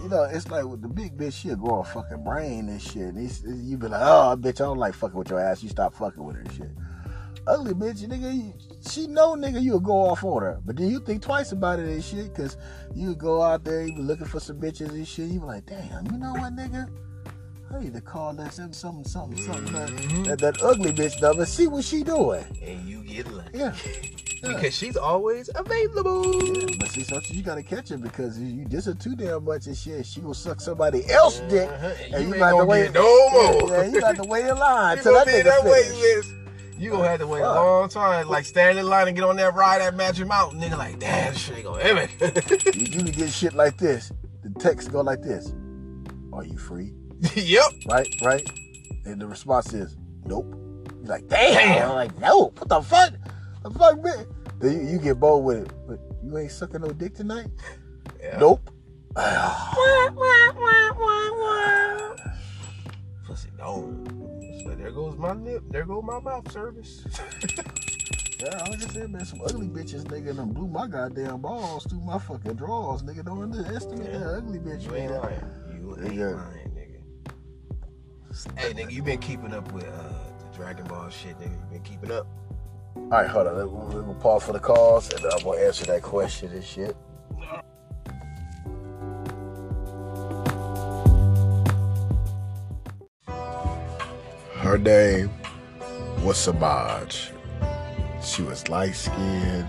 [0.03, 3.03] You know, it's like with the big bitch, she'll grow a fucking brain and shit.
[3.15, 5.63] And it's, it's- you be like, oh, bitch, I don't like fucking with your ass.
[5.63, 6.71] You stop fucking with her and shit.
[7.47, 8.55] Ugly bitch, nigga, you-
[8.89, 10.61] she know, nigga, you'll go off on her.
[10.67, 12.59] But then you think twice about it and shit, because
[12.95, 15.29] you go out there, you be looking for some bitches and shit.
[15.31, 16.89] You be like, damn, you know what, nigga?
[17.75, 19.73] I need to call that something, something, something, something.
[20.25, 20.39] that-.
[20.39, 22.45] That, that ugly bitch number, see what she doing.
[22.63, 23.59] And you get lucky.
[23.59, 23.75] Yeah.
[24.45, 24.55] Yeah.
[24.57, 26.43] Because she's always available.
[26.43, 29.69] Yeah, but see, sometimes you gotta catch her because you diss her too damn much
[29.69, 30.05] and shit.
[30.05, 31.93] She will suck somebody else dick, Uh-huh.
[32.11, 33.31] and You you, ain't got to wait no
[33.61, 33.69] more.
[33.71, 36.33] Yeah, you got to wait in line You till that nigga that wait list.
[36.77, 38.27] You gonna have to wait a long time.
[38.29, 40.61] Like stand in line and get on that ride at Magic Mountain.
[40.61, 42.09] Nigga like, damn, this shit ain't gonna ever.
[42.77, 44.11] You, you get shit like this.
[44.43, 45.53] The text go like this:
[46.33, 46.95] Are you free?
[47.35, 47.65] yep.
[47.87, 48.49] Right, right.
[49.05, 50.55] And the response is, Nope.
[51.01, 51.89] You're like, damn.
[51.91, 52.59] I'm like, nope.
[52.61, 53.13] What the fuck?
[53.63, 54.27] The fuck, man?
[54.61, 55.73] Then you, you get bold with it.
[55.87, 57.49] But you ain't sucking no dick tonight?
[58.21, 58.39] Yeah.
[58.39, 58.71] Nope.
[63.27, 64.05] Pussy, no.
[64.65, 65.63] So there goes my lip.
[65.71, 67.05] There goes my mouth service.
[68.43, 72.01] Yeah, I just saying, man, some ugly bitches, nigga, done blew my goddamn balls through
[72.01, 73.25] my fucking drawers, nigga.
[73.25, 74.19] Don't underestimate Yeah.
[74.19, 75.45] that ugly bitch, You ain't lying.
[75.73, 76.72] You ain't lying.
[78.57, 81.53] Hey, nigga, you been keeping up with uh, the Dragon Ball shit, nigga.
[81.53, 82.27] You been keeping up.
[82.97, 83.91] All right, hold on.
[83.91, 86.97] Gonna pause for the calls, and I'm gonna answer that question and shit.
[94.57, 95.31] Her name
[96.23, 97.33] was Samaj.
[98.23, 99.69] She was light skinned.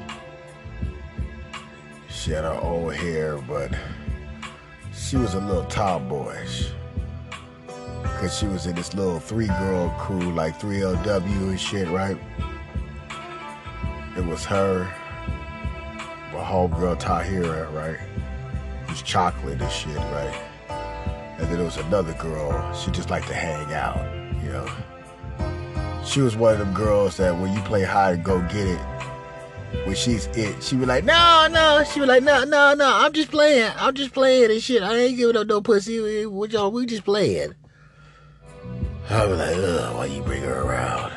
[2.09, 3.73] She had her own hair, but
[4.93, 6.71] she was a little tomboyish.
[8.23, 12.17] Cause she was in this little three girl crew, like 3LW and shit, right?
[14.15, 14.85] It was her,
[16.31, 17.97] my homegirl Tahira, right?
[18.87, 20.41] Who's chocolate and shit, right?
[21.37, 23.97] And then there was another girl, she just liked to hang out,
[24.41, 26.01] you know?
[26.05, 28.79] She was one of them girls that when you play hide and go get it,
[29.85, 31.83] when she's it, she be like, no, no.
[31.83, 32.89] She be like, no, no, no.
[32.89, 33.69] I'm just playing.
[33.75, 34.81] I'm just playing and shit.
[34.81, 36.25] I ain't giving up no pussy.
[36.25, 36.71] What y'all?
[36.71, 37.55] We just playing.
[39.13, 41.11] I be like, ugh, why you bring her around?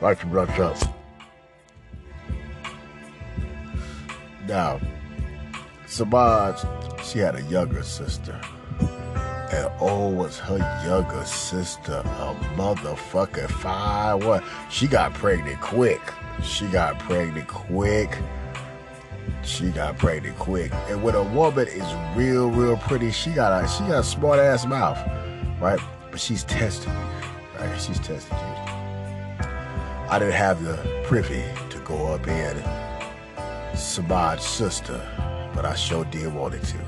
[0.00, 0.76] Right from rough up.
[4.46, 4.80] Now,
[5.88, 6.60] Samaj,
[7.02, 8.40] she had a younger sister.
[8.78, 14.44] And oh, was her younger sister a motherfucking fine one?
[14.70, 16.00] She got pregnant quick.
[16.44, 18.16] She got pregnant quick.
[19.42, 20.72] She got pregnant quick.
[20.88, 24.38] And when a woman is real, real pretty, she got a she got a smart
[24.38, 24.98] ass mouth,
[25.60, 25.80] right?
[26.16, 27.78] But she's testing you, right?
[27.78, 29.46] She's testing you.
[30.08, 32.56] I didn't have the privy to go up in
[33.74, 34.98] Samaj's sister,
[35.54, 36.78] but I sure did want it to.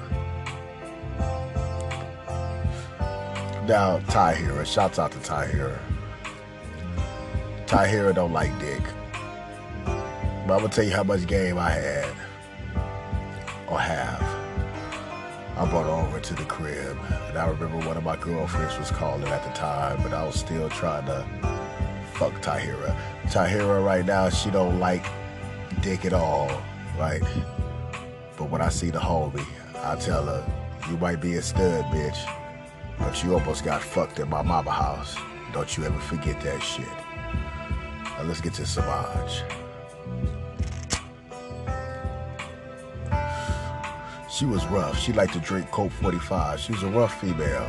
[3.67, 5.79] Now, Ty Tahira, shouts out to Tahira.
[7.67, 8.83] Tahira don't like dick.
[9.85, 12.09] But I'm gonna tell you how much game I had
[13.69, 14.38] or have.
[15.59, 18.93] I brought her over to the crib, and I remember one of my girlfriends was
[18.93, 21.27] calling at the time, but I was still trying to
[22.15, 22.97] fuck Tahira.
[23.25, 25.05] Tahira right now, she don't like
[25.81, 26.49] dick at all,
[26.97, 27.23] right?
[28.37, 29.45] But when I see the homie,
[29.83, 30.45] I tell her,
[30.89, 32.19] you might be a stud, bitch,
[32.97, 35.17] but you almost got fucked at my mama house.
[35.53, 36.87] Don't you ever forget that shit.
[38.17, 39.43] Now let's get to Samaj.
[44.39, 44.97] She was rough.
[44.97, 46.61] She liked to drink Colt 45.
[46.61, 47.69] She was a rough female.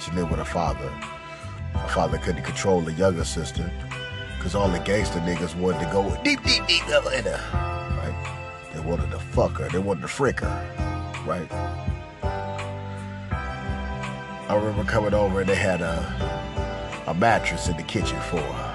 [0.00, 0.88] She lived with her father.
[0.88, 3.70] Her father couldn't control the younger sister
[4.36, 7.40] because all the gangster niggas wanted to go deep, deep, deep in her.
[7.96, 8.12] Right?
[8.74, 9.68] They wanted to fuck her.
[9.68, 11.14] They wanted to frick her.
[11.24, 11.48] Right?
[14.50, 18.67] I remember coming over and they had a, a mattress in the kitchen for her.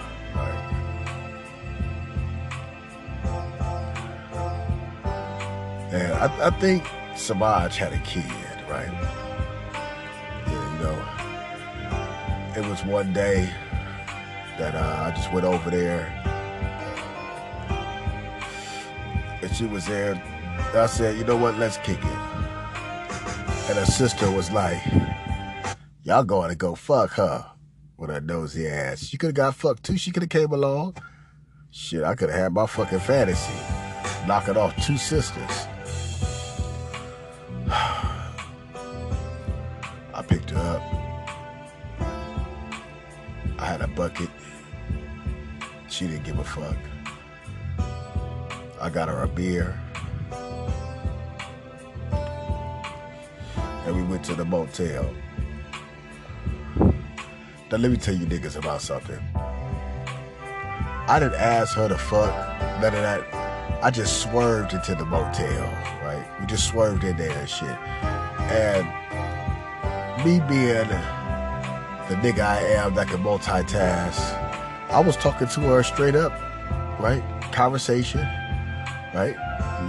[6.24, 8.24] I, I think Samaj had a kid,
[8.70, 8.88] right?
[10.48, 10.98] You know,
[12.56, 13.54] it was one day
[14.58, 16.06] that uh, I just went over there,
[19.42, 20.16] and she was there.
[20.74, 21.58] I said, you know what?
[21.58, 22.06] Let's kick it.
[23.68, 24.82] And her sister was like,
[26.04, 27.46] "Y'all going to go fuck her
[27.98, 29.04] with her nosy ass?
[29.04, 29.98] She could have got fucked too.
[29.98, 30.96] She could have came along.
[31.70, 33.60] Shit, I could have had my fucking fantasy,
[34.26, 35.68] knocking off two sisters."
[46.54, 46.78] Fuck.
[48.80, 49.80] I got her a beer.
[53.86, 55.12] And we went to the motel.
[57.72, 59.20] Now let me tell you niggas about something.
[59.36, 62.32] I didn't ask her to fuck,
[62.82, 63.24] none of that.
[63.84, 65.64] I just swerved into the motel,
[66.04, 66.26] right?
[66.40, 67.78] We just swerved in there and shit.
[68.54, 68.88] And
[70.24, 70.88] me being
[72.08, 74.43] the nigga I am that can multitask,
[74.94, 76.32] I was talking to her straight up,
[77.00, 77.24] right?
[77.52, 78.22] Conversation,
[79.14, 79.36] right?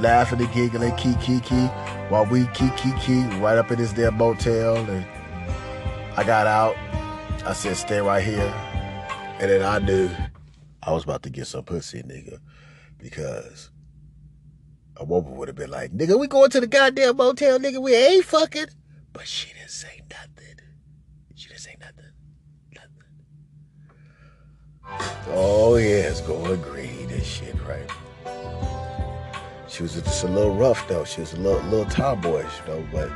[0.00, 1.66] Laughing and giggling, key, key, key,
[2.08, 4.76] while we key, key, key, right up in this damn motel.
[4.76, 5.06] And
[6.16, 6.74] I got out.
[7.46, 8.52] I said, stay right here.
[9.38, 10.08] And then I knew
[10.82, 12.38] I was about to get some pussy, nigga,
[12.98, 13.70] because
[14.96, 17.94] a woman would have been like, nigga, we going to the goddamn motel, nigga, we
[17.94, 18.68] ain't fucking.
[19.12, 20.56] But she didn't say nothing.
[21.34, 22.12] She didn't say nothing.
[22.74, 22.90] Nothing.
[25.28, 27.90] Oh, yeah, it's going green and shit, right?
[29.68, 31.04] She was just a little rough, though.
[31.04, 33.10] She was a little, little tomboyish, you know, but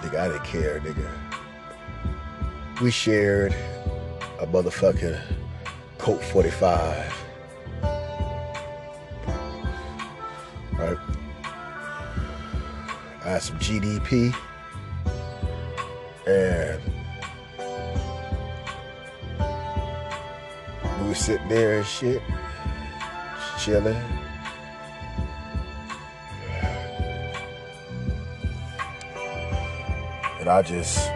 [0.00, 1.08] nigga, I didn't care, nigga.
[2.80, 3.54] We shared
[4.40, 5.20] a motherfucking
[5.98, 7.24] Colt 45.
[10.72, 10.98] Right?
[13.22, 14.34] I had some GDP.
[16.26, 16.93] And
[21.14, 22.22] were sitting there and shit,
[23.60, 23.96] chilling.
[30.40, 31.08] And I just,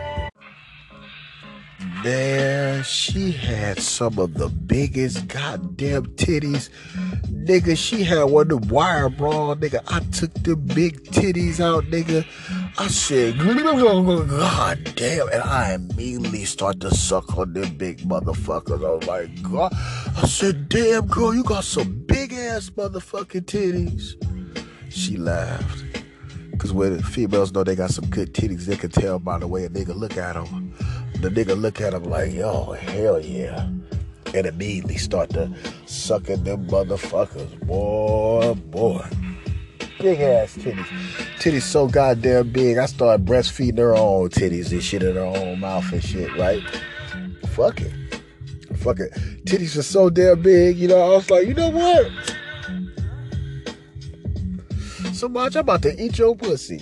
[2.04, 6.70] There, she had some of the biggest goddamn titties.
[7.26, 9.82] Nigga, she had one of the wire bra, nigga.
[9.88, 12.24] I took the big titties out, nigga.
[12.80, 15.28] I said, God damn.
[15.30, 18.86] And I immediately start to suck on them big motherfuckers.
[18.86, 19.72] I was like, God.
[20.16, 24.14] I said, damn, girl, you got some big ass motherfucking titties.
[24.92, 25.86] She laughed.
[26.52, 29.64] Because when females know they got some good titties, they can tell by the way
[29.64, 30.72] a nigga look at them.
[31.20, 33.68] The nigga look at them like, yo, hell yeah.
[34.34, 35.52] And immediately start to
[35.86, 37.58] suck sucking them motherfuckers.
[37.66, 39.04] Boy, boy.
[39.98, 40.86] Big ass titties.
[41.38, 45.60] Titties so goddamn big, I started breastfeeding her own titties and shit in her own
[45.60, 46.62] mouth and shit, right?
[47.48, 47.92] Fuck it.
[48.76, 49.12] Fuck it.
[49.44, 52.10] Titties are so damn big, you know, I was like, you know what?
[55.18, 55.56] so much.
[55.56, 56.78] I'm about to eat your pussy.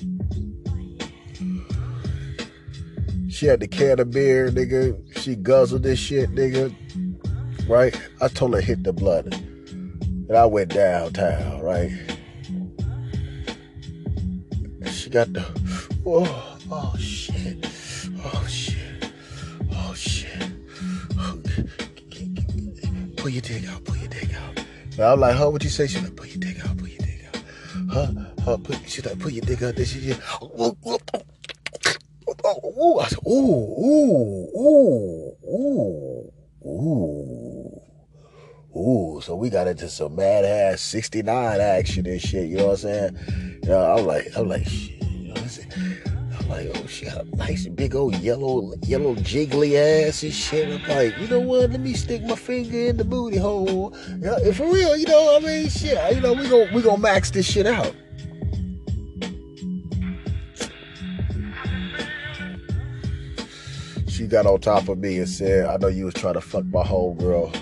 [3.31, 5.19] She had the can of beer, nigga.
[5.19, 6.75] She guzzled this shit, nigga.
[7.69, 7.99] Right?
[8.21, 9.33] I told her hit the blood.
[9.33, 11.91] And I went downtown, right?
[15.17, 15.47] Got the
[16.05, 17.67] oh, oh shit.
[18.23, 19.11] Oh shit.
[19.73, 20.53] Oh shit.
[23.17, 24.59] Pull your dick out, pull your dick out.
[24.93, 25.87] And I'm like, huh, what you say?
[25.87, 27.43] She's like, pull your dick out, pull your dick out.
[27.91, 28.13] Huh?
[28.45, 28.57] Huh?
[28.59, 29.75] Put, she's like, pull your dick out.
[29.75, 30.99] Then she just, oh, oh,
[32.45, 32.99] oh, ooh.
[32.99, 33.31] I said, ooh,
[33.89, 36.33] ooh, ooh, ooh,
[36.69, 37.81] ooh.
[38.79, 42.73] Ooh, so we got into some mad ass 69 action and shit, you know what
[42.73, 43.61] I'm saying?
[43.63, 44.96] Know, I'm like, I'm like, shit,
[45.37, 50.69] I'm like, oh, she got a nice big old yellow, yellow jiggly ass and shit.
[50.69, 51.71] I'm like, you know what?
[51.71, 53.97] Let me stick my finger in the booty hole.
[54.09, 56.99] You know, for real, you know, I mean, shit, you know, we gonna, we gonna
[56.99, 57.95] max this shit out.
[64.09, 66.65] She got on top of me and said, I know you was trying to fuck
[66.67, 67.53] my whole girl.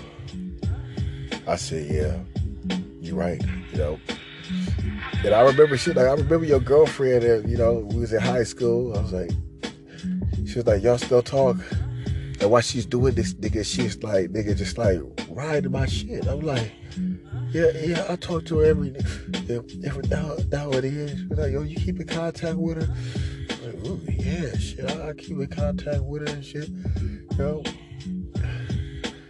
[1.47, 3.99] I said, yeah, you're right, you know.
[5.25, 8.21] And I remember she like, I remember your girlfriend, and, you know, we was in
[8.21, 8.95] high school.
[8.95, 9.31] I was like,
[10.45, 11.57] she was like, y'all still talk?
[12.39, 14.99] And while she's doing this, nigga, she's like, nigga, just like
[15.29, 16.27] riding my shit.
[16.27, 16.71] I'm like,
[17.49, 18.95] yeah, yeah, I talk to her every,
[19.49, 21.19] every now, now it is.
[21.19, 22.93] She's like, yo, you keep in contact with her?
[23.49, 27.63] I'm like, Ooh, yeah, shit, I, keep in contact with her and shit, you know.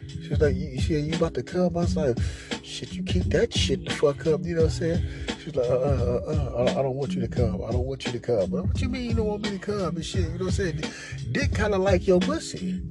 [0.09, 1.77] She was like, you, she, you about to come?
[1.77, 2.17] I was like,
[2.63, 5.05] shit, you keep that shit the fuck up, you know what I'm saying?
[5.45, 7.63] She was like, uh, uh, uh, uh I, I don't want you to come.
[7.63, 8.49] I don't want you to come.
[8.49, 10.21] But what you mean you don't want me to come and shit?
[10.21, 10.83] You know what I'm saying?
[11.31, 12.81] Dick kind of like your pussy.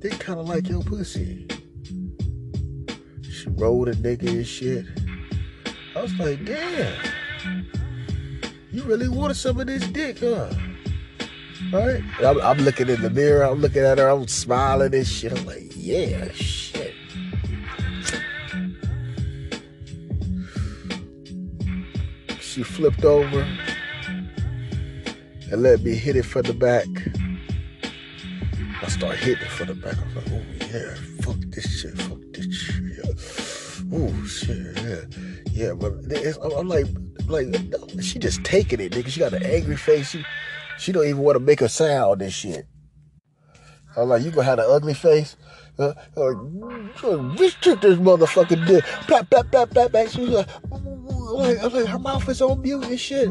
[0.00, 1.46] Dick kind of like your pussy.
[3.22, 4.84] She rolled a nigga and shit.
[5.94, 7.02] I was like, damn.
[8.72, 10.50] You really wanted some of this dick, huh?
[11.72, 12.02] Right?
[12.18, 13.44] I'm, I'm looking in the mirror.
[13.44, 14.08] I'm looking at her.
[14.08, 15.32] I'm smiling and shit.
[15.32, 16.65] I'm like, yeah, shit.
[22.56, 23.46] She flipped over
[25.52, 26.86] and let me hit it for the back.
[28.82, 29.94] I start hitting for the back.
[29.98, 32.82] I was like, oh yeah, fuck this shit, fuck this shit.
[32.82, 33.12] Yeah.
[33.92, 35.02] Oh shit, yeah,
[35.52, 35.72] yeah.
[35.74, 35.96] But
[36.56, 36.86] I'm like,
[37.26, 37.54] like
[38.02, 39.08] she just taking it, nigga.
[39.08, 40.08] She got an angry face.
[40.12, 40.24] She,
[40.78, 42.66] she don't even want to make a sound and shit.
[43.98, 45.36] I'm like, you gonna have an ugly face?
[45.78, 46.34] Uh, uh,
[47.38, 48.82] restrict this motherfucking dick.
[48.82, 50.08] Plap, plap, plap, plap, plap.
[50.08, 50.48] She was like,
[51.36, 53.30] like, I'm like, her mouth is on mute and shit.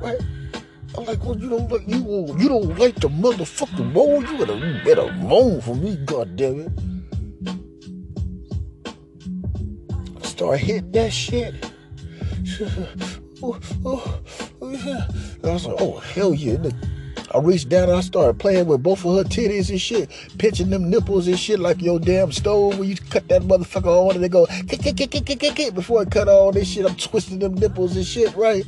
[0.00, 0.20] Right?
[0.96, 4.22] I'm like, well, you don't like you you don't like the motherfucking roll.
[4.24, 6.72] You better you better moan for me, goddamn it.
[10.26, 11.54] Start hitting that shit.
[13.42, 14.20] Oh, oh,
[14.60, 15.08] oh.
[15.42, 16.58] I was like, oh hell yeah.
[17.32, 20.70] I reached down and I started playing with both of her titties and shit, pinching
[20.70, 24.24] them nipples and shit like your damn stove when you cut that motherfucker on and
[24.24, 26.86] they go kick, kick, kick, kick, kick, kick, before I cut all this shit.
[26.86, 28.64] I'm twisting them nipples and shit, right?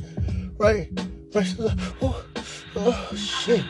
[0.57, 0.89] Right?
[1.33, 1.55] right?
[2.75, 3.63] Oh, shit.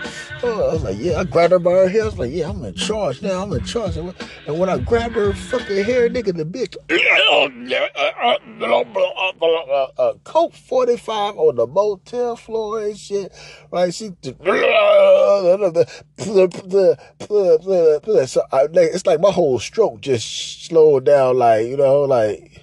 [0.44, 2.04] Oh, I was like, yeah, I grabbed her by her hair.
[2.04, 3.44] I was like, yeah, I'm in charge now.
[3.44, 3.98] I'm in charge.
[3.98, 6.78] And when I grabbed her fucking hair, nigga, the bitch,
[9.98, 13.34] uh, Colt 45 on the motel floor and shit.
[13.72, 13.94] Right?
[13.94, 14.08] She,
[18.28, 21.38] so I, it's like my whole stroke just slowed down.
[21.38, 22.62] Like, you know, like,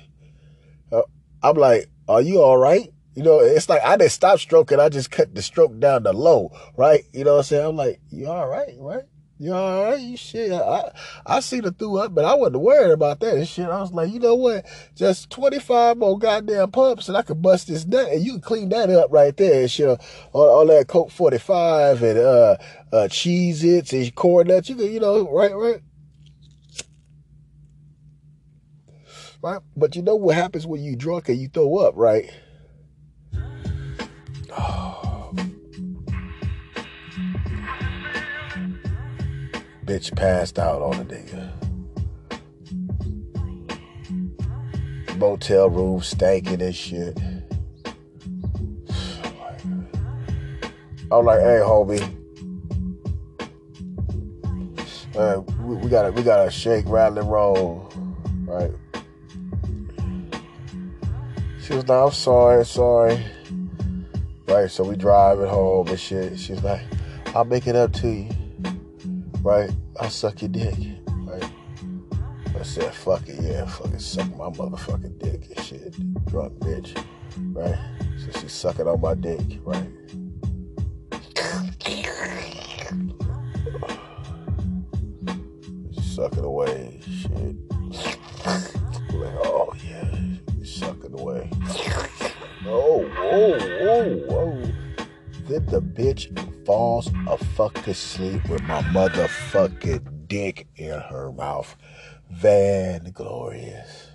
[0.90, 1.02] uh,
[1.42, 2.90] I'm like, are you all right?
[3.14, 4.78] You know, it's like I didn't stop stroking.
[4.78, 7.04] I just cut the stroke down to low, right?
[7.12, 7.66] You know what I'm saying?
[7.66, 9.04] I'm like, you all right, right?
[9.40, 9.98] You all right?
[9.98, 10.52] You shit.
[10.52, 10.92] I,
[11.24, 13.64] I seen her through up, but I wasn't worried about that and shit.
[13.64, 14.66] I was like, you know what?
[14.94, 18.68] Just 25 more goddamn pumps and I could bust this nut and you can clean
[18.68, 19.88] that up right there and shit.
[20.32, 22.56] All, all that Colt 45 and, uh,
[22.92, 24.68] uh, Cheez-Its and corn nuts.
[24.68, 25.80] You can, you know, right, right?
[29.42, 29.60] Right?
[29.74, 32.30] But you know what happens when you drunk and you throw up, right?
[39.86, 41.52] Bitch passed out on a nigga.
[45.18, 47.16] Motel room stankin' and shit.
[51.12, 52.16] I'm like, hey, homie.
[55.14, 57.90] Uh, we, we gotta we gotta shake, rattle, and roll,
[58.46, 58.70] right?
[61.62, 63.22] She was like, I'm sorry, sorry.
[64.50, 66.36] Right, so we driving home and shit.
[66.36, 66.82] She's like,
[67.36, 68.28] I'll make it up to you.
[69.42, 69.70] Right?
[70.00, 70.74] I'll suck your dick.
[71.08, 71.48] Right?
[72.58, 75.92] I said, fuck it, yeah, fucking suck my motherfucking dick and shit.
[76.26, 77.00] Drunk bitch.
[77.54, 77.78] right?
[78.18, 79.86] So she's sucking on my dick, right?
[86.02, 87.56] Sucking away, shit.
[89.14, 90.10] Like, oh yeah,
[90.64, 91.48] sucking away.
[92.66, 94.72] Oh, whoa, whoa, whoa.
[95.48, 101.74] Then the bitch falls a fuck to sleep with my motherfucking dick in her mouth.
[102.30, 104.08] Van glorious.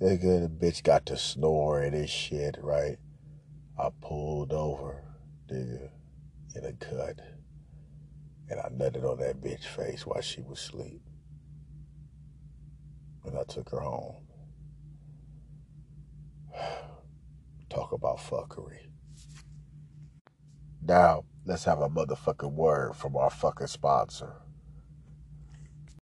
[0.00, 2.96] Nigga, the bitch got to snore and this shit, right?
[3.78, 5.04] I pulled over,
[5.52, 5.90] nigga,
[6.54, 7.20] in a cut.
[8.48, 11.02] And I nutted on that bitch face while she was asleep.
[13.26, 14.26] And I took her home.
[17.68, 18.86] Talk about fuckery.
[20.82, 24.34] Now, let's have a motherfucking word from our fucking sponsor.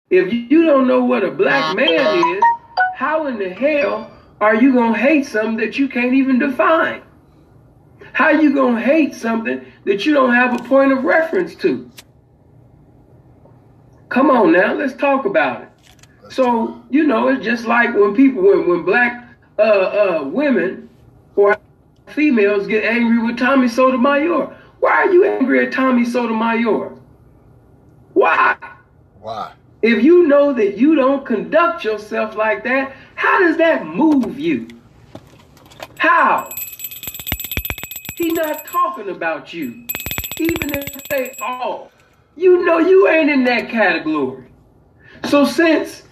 [0.10, 2.44] If you don't know what a black man is,
[2.96, 7.04] how in the hell are you gonna hate something that you can't even define?
[8.14, 11.90] How you gonna hate something that you don't have a point of reference to?
[14.10, 15.70] Come on now, let's talk about it.
[16.30, 20.90] So, you know, it's just like when people, when, when black uh, uh, women
[22.14, 24.56] females get angry with Tommy Sotomayor.
[24.80, 26.98] Why are you angry at Tommy Sotomayor?
[28.14, 28.58] Why?
[29.20, 29.54] Why?
[29.82, 34.68] If you know that you don't conduct yourself like that, how does that move you?
[35.98, 36.50] How?
[38.16, 39.88] He's not talking about you.
[40.40, 41.92] Even if they all,
[42.36, 44.46] you know you ain't in that category.
[45.30, 46.04] So since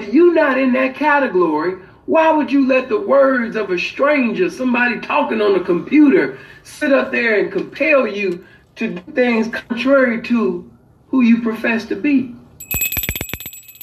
[0.00, 5.00] you not in that category, why would you let the words of a stranger, somebody
[5.00, 8.44] talking on a computer, sit up there and compel you
[8.76, 10.70] to do things contrary to
[11.08, 12.34] who you profess to be?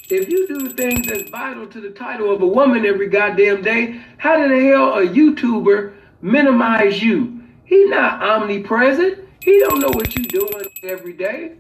[0.10, 3.62] If you do the things that's vital to the title of a woman every goddamn
[3.62, 7.44] day, how the hell a YouTuber minimize you?
[7.66, 9.20] He not omnipresent.
[9.44, 11.54] He don't know what you doing every day.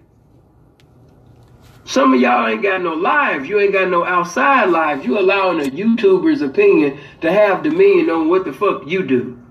[1.89, 3.49] Some of y'all ain't got no lives.
[3.49, 5.03] You ain't got no outside lives.
[5.03, 9.41] You allowing a YouTuber's opinion to have dominion on what the fuck you do.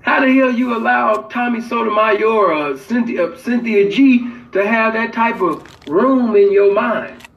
[0.00, 5.12] How the hell you allow Tommy Sotomayor or Cynthia, uh, Cynthia G to have that
[5.12, 7.28] type of room in your mind?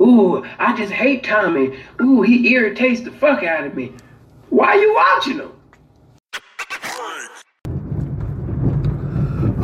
[0.00, 1.78] Ooh, I just hate Tommy.
[2.02, 3.92] Ooh, he irritates the fuck out of me.
[4.50, 5.52] Why you watching him?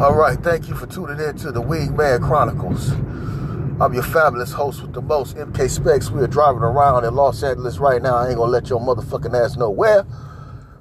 [0.01, 2.89] All right, thank you for tuning in to the Wingman Chronicles.
[3.83, 6.11] I'm your fabulous host with the most, MK Specs.
[6.11, 8.17] We are driving around in Los Angeles right now.
[8.17, 10.07] I ain't gonna let your motherfucking ass know where,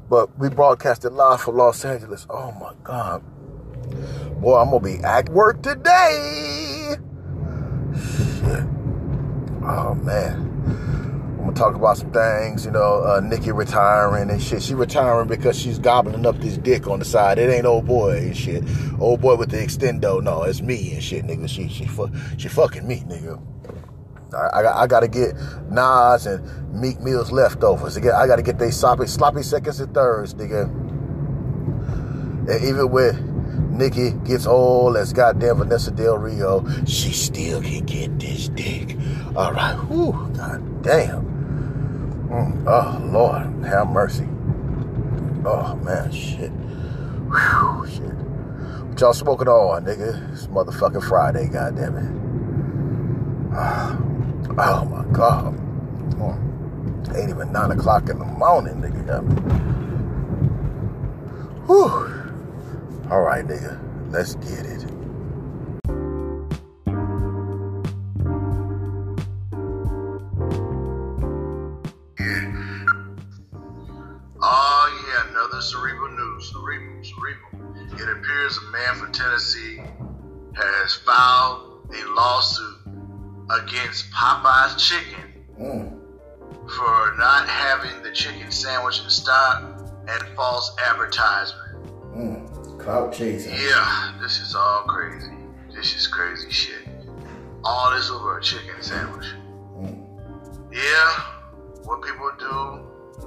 [0.09, 2.27] but we broadcasted live from Los Angeles.
[2.29, 3.21] Oh my God.
[4.39, 6.95] Boy, I'm gonna be at work today.
[7.91, 8.63] Shit.
[9.63, 10.48] Oh man.
[11.49, 14.61] Gonna talk about some things, you know, uh, Nikki retiring and shit.
[14.61, 17.39] She retiring because she's gobbling up this dick on the side.
[17.39, 18.63] It ain't old boy and shit.
[18.99, 20.21] Old boy with the extendo.
[20.21, 21.49] No, it's me and shit, nigga.
[21.49, 23.41] She she fu- she fucking me, nigga.
[24.31, 25.33] I, I, I gotta get
[25.71, 27.97] Nas and Meek Mill's leftovers.
[27.97, 30.65] I, I gotta get they sloppy sloppy seconds and thirds, nigga.
[32.47, 33.19] And even with
[33.71, 38.95] Nikki gets old as goddamn Vanessa Del Rio, she still can get this dick.
[39.35, 41.38] All right, whew, god damn.
[42.29, 44.27] Mm, oh Lord, have mercy.
[45.45, 46.51] Oh man, shit.
[46.51, 48.13] Whew, shit.
[48.87, 50.31] What y'all smoking on, nigga?
[50.31, 52.19] It's motherfucking Friday, goddamn it.
[54.61, 55.55] Oh my god.
[56.17, 57.15] Mm.
[57.15, 59.23] Ain't even nine o'clock in the morning, nigga.
[61.65, 63.09] Whew.
[63.09, 63.79] All right, nigga.
[64.11, 64.88] Let's get it.
[75.59, 76.51] Another cerebral news.
[76.51, 77.75] Cerebral, cerebral.
[77.93, 79.81] It appears a man from Tennessee
[80.55, 82.75] has filed a lawsuit
[83.51, 85.99] against Popeye's Chicken Mm.
[86.69, 89.63] for not having the chicken sandwich in stock
[90.07, 91.83] and false advertisement.
[92.15, 92.79] Mm.
[92.79, 93.53] Cloud chasing.
[93.53, 95.33] Yeah, this is all crazy.
[95.73, 96.87] This is crazy shit.
[97.65, 99.25] All this over a chicken sandwich.
[99.77, 100.05] Mm.
[100.71, 101.21] Yeah,
[101.83, 102.85] what people do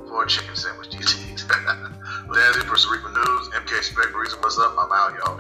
[0.09, 1.45] for a chicken sandwich these days.
[2.37, 3.49] it for Cerebral News.
[3.49, 4.75] MK Spec, reason what's up.
[4.79, 5.33] I'm out, y'all.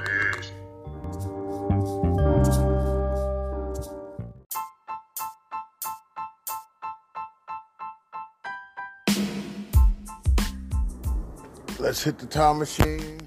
[11.78, 13.20] Let's hit the time machine.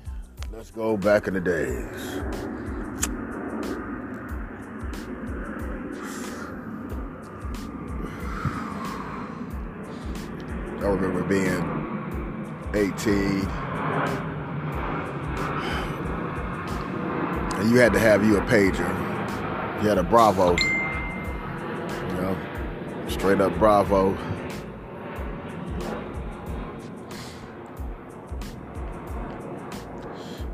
[0.51, 2.22] Let's go back in the days.
[10.82, 11.75] I remember being
[12.76, 13.48] 18.
[17.58, 18.90] And you had to have you a pager.
[19.82, 20.58] You had a Bravo.
[20.58, 22.38] You know,
[23.08, 24.18] straight up Bravo.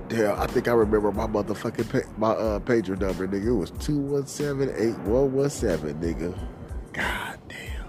[0.10, 3.48] Damn, I think I remember my motherfucking pa- my uh, pager number, nigga.
[3.48, 6.38] It was 217-8117, nigga.
[6.92, 7.86] God damn.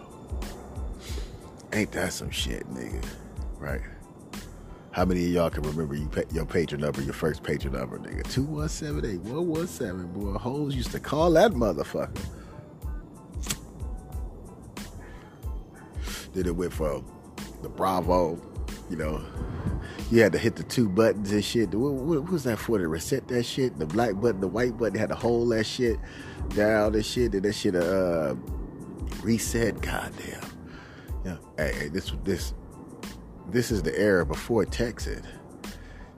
[1.72, 3.04] Ain't that some shit, nigga?
[3.58, 3.80] Right?
[4.92, 8.22] How many of y'all can remember you your pager number, your first pager number, nigga?
[8.24, 10.32] 217-8117, boy.
[10.38, 12.22] Hoes used to call that motherfucker.
[16.34, 17.04] Then it went from
[17.62, 18.40] the Bravo,
[18.90, 19.24] you know,
[20.10, 21.70] you had to hit the two buttons and shit.
[21.74, 22.76] What, what, what was that for?
[22.78, 23.78] To reset that shit?
[23.78, 25.98] The black button, the white button had to hold that shit
[26.50, 27.32] down and shit.
[27.32, 28.34] And that shit uh
[29.22, 29.80] reset.
[29.80, 30.42] Goddamn.
[31.24, 31.36] Yeah.
[31.56, 32.52] Hey, hey, this this
[33.52, 35.24] this is the era before texting.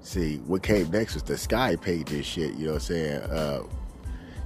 [0.01, 3.20] See, what came next was the sky page and shit, you know what I'm saying?
[3.22, 3.62] Uh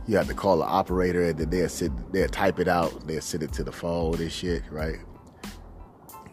[0.07, 3.21] you have to call the operator and then they'll sit they'll type it out, they'll
[3.21, 4.99] send it to the phone and shit, right?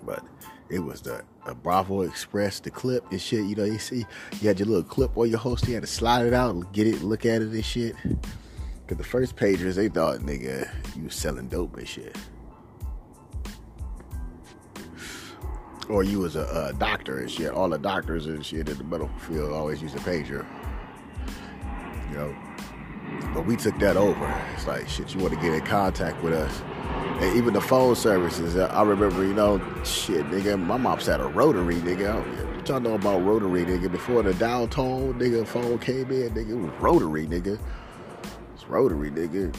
[0.04, 0.24] But
[0.70, 3.46] it was the, the Bravo Express, the clip and shit.
[3.46, 4.06] You know, you see,
[4.40, 5.68] you had your little clip on your host.
[5.68, 7.96] You had to slide it out, get it, look at it and shit.
[8.88, 12.16] Cause the first pagers, they thought, nigga, you was selling dope and shit.
[15.90, 17.52] Or you was a, a doctor and shit.
[17.52, 20.46] All the doctors and shit in the medical field always used a pager.
[22.10, 22.36] You know,
[23.34, 24.44] but we took that over.
[24.56, 26.62] It's like, shit, you want to get in contact with us.
[27.20, 31.28] And even the phone services, I remember, you know, shit, nigga, my mom's had a
[31.28, 32.68] rotary, nigga.
[32.68, 33.92] Y'all know about rotary, nigga?
[33.92, 37.60] Before the dial tone, nigga, phone came in, nigga, it was rotary, nigga.
[38.54, 39.56] It's rotary, nigga.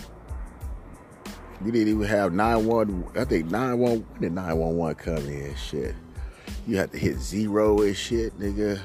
[1.65, 5.55] You didn't even have 911, I think 911, when did 911 come in?
[5.55, 5.95] Shit.
[6.67, 8.81] You had to hit zero and shit, nigga.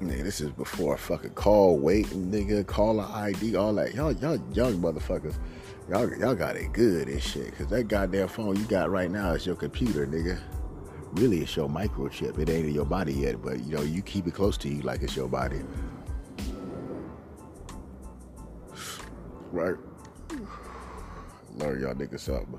[0.00, 3.94] Nigga, this is before a fucking call waiting, nigga, caller ID, all that.
[3.94, 5.36] Y'all, y'all young motherfuckers.
[5.88, 7.56] Y'all, y'all got it good and shit.
[7.56, 10.40] Cause that goddamn phone you got right now is your computer, nigga.
[11.12, 12.38] Really, it's your microchip.
[12.38, 14.82] It ain't in your body yet, but you know you keep it close to you
[14.82, 15.60] like it's your body.
[19.52, 19.74] Right?
[21.56, 22.58] Learn y'all niggas something.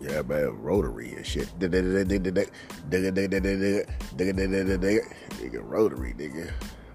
[0.00, 1.48] Yeah, man, rotary and shit.
[1.58, 2.00] Nigga,
[5.62, 6.50] rotary, nigga.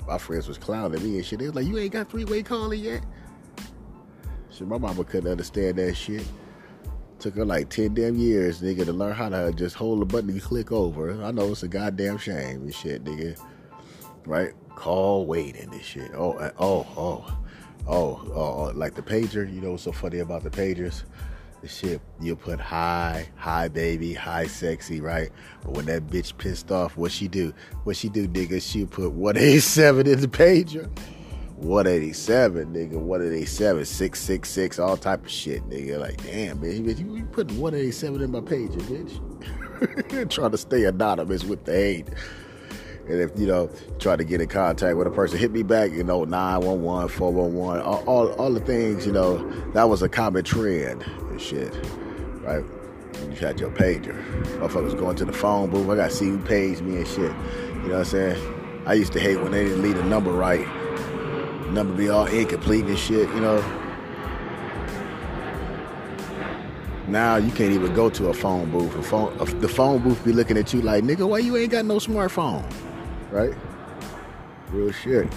[0.07, 1.39] My friends was clowning me and shit.
[1.39, 3.03] They was like, you ain't got three-way calling yet?
[4.51, 6.25] Shit, my mama couldn't understand that shit.
[7.19, 10.29] Took her like 10 damn years, nigga, to learn how to just hold the button
[10.29, 11.21] and click over.
[11.23, 13.37] I know it's a goddamn shame and shit, nigga.
[14.25, 14.53] Right?
[14.75, 16.11] Call waiting and shit.
[16.13, 17.37] Oh, oh, oh.
[17.85, 19.51] Oh, oh, like the pager.
[19.53, 21.03] You know what's so funny about the pagers?
[21.63, 25.29] The shit, you put hi, hi baby, hi sexy, right?
[25.61, 27.53] But when that bitch pissed off, what she do?
[27.85, 28.61] What she do, nigga?
[28.61, 30.89] She put 187 in the pager.
[31.55, 36.01] 187, nigga, 187, 666, all type of shit, nigga.
[36.01, 40.29] Like, damn, bitch, you, you putting 187 in my pager, bitch.
[40.29, 42.09] Trying to stay anonymous with the hate.
[43.07, 45.91] And if, you know, try to get in contact with a person, hit me back,
[45.91, 50.43] you know, 911, 411, all, all, all the things, you know, that was a common
[50.43, 51.73] trend and shit,
[52.41, 52.63] right?
[53.29, 54.23] You had your pager.
[54.59, 55.89] Motherfuckers going to the phone booth.
[55.89, 57.17] I got to see who pays me and shit.
[57.17, 58.83] You know what I'm saying?
[58.85, 60.65] I used to hate when they didn't leave the number right.
[61.71, 63.61] Number be all incomplete and shit, you know.
[67.07, 68.95] Now you can't even go to a phone booth.
[68.95, 71.71] A phone, a, the phone booth be looking at you like, nigga, why you ain't
[71.71, 72.63] got no smartphone?
[73.31, 73.53] Right?
[74.71, 75.27] Real shit.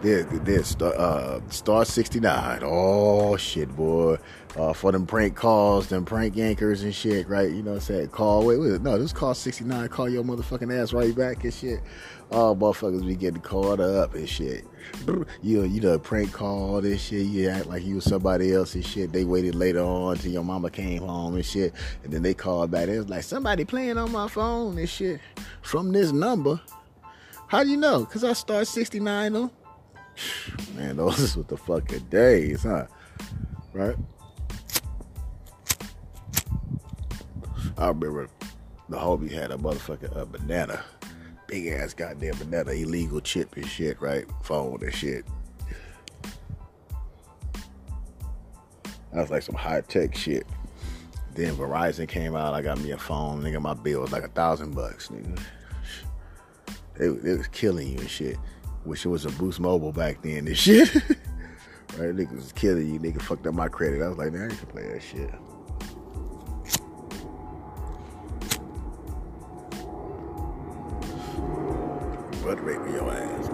[0.00, 2.60] There, there, star, uh, star 69.
[2.62, 4.16] Oh, shit, boy.
[4.56, 7.50] Uh, for them prank calls, them prank anchors and shit, right?
[7.50, 8.08] You know what I'm saying?
[8.08, 9.88] Call, wait, wait, no, this call 69.
[9.88, 11.80] Call your motherfucking ass right back and shit.
[12.30, 14.64] All motherfuckers be getting caught up and shit.
[15.42, 17.26] You, you know, prank call this shit.
[17.26, 19.12] You act like you was somebody else and shit.
[19.12, 21.74] They waited later on till your mama came home and shit.
[22.04, 22.88] And then they called back.
[22.88, 25.20] It was like, somebody playing on my phone and shit
[25.60, 26.60] from this number.
[27.48, 28.00] How do you know?
[28.00, 29.50] Because I start 69 on.
[30.74, 32.86] Man, those was the fucking days, huh?
[33.72, 33.96] Right?
[37.76, 38.28] I remember
[38.88, 40.82] the homie had a motherfucking uh, banana.
[41.46, 44.26] Big ass goddamn banana, illegal chip and shit, right?
[44.42, 45.24] Phone and shit.
[49.12, 50.46] That was like some high tech shit.
[51.34, 52.52] Then Verizon came out.
[52.52, 53.42] I got me a phone.
[53.42, 55.40] Nigga, my bill was like a thousand bucks, nigga.
[56.96, 58.36] It, it was killing you and shit.
[58.88, 60.90] Wish it was a Boost Mobile back then and shit.
[61.96, 64.02] Right, niggas was killing you, nigga fucked up my credit.
[64.02, 65.30] I was like, man, I gonna play that shit.
[72.44, 73.48] Butt raping your ass.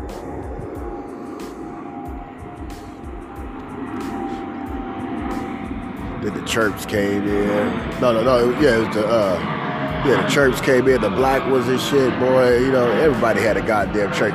[6.22, 8.00] Then the chirps came in.
[8.00, 8.50] No, no, no.
[8.50, 9.63] it Yeah, it was the uh,
[10.04, 11.00] yeah, the chirps came in.
[11.00, 12.58] The black ones and shit, boy.
[12.58, 14.34] You know, everybody had a goddamn chirp.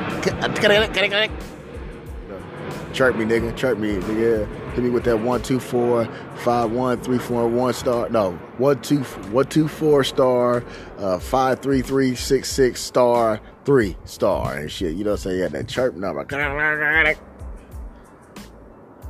[2.92, 3.56] Chirp me, nigga.
[3.56, 4.48] Chirp me, nigga.
[4.72, 6.06] Hit me with that one two four
[6.36, 8.08] five one three four one star.
[8.08, 9.00] No, one two
[9.30, 10.64] one two four star,
[10.98, 14.96] uh, five three three six six star three star and shit.
[14.96, 15.38] You know what I'm saying?
[15.38, 16.24] Yeah, that chirp number.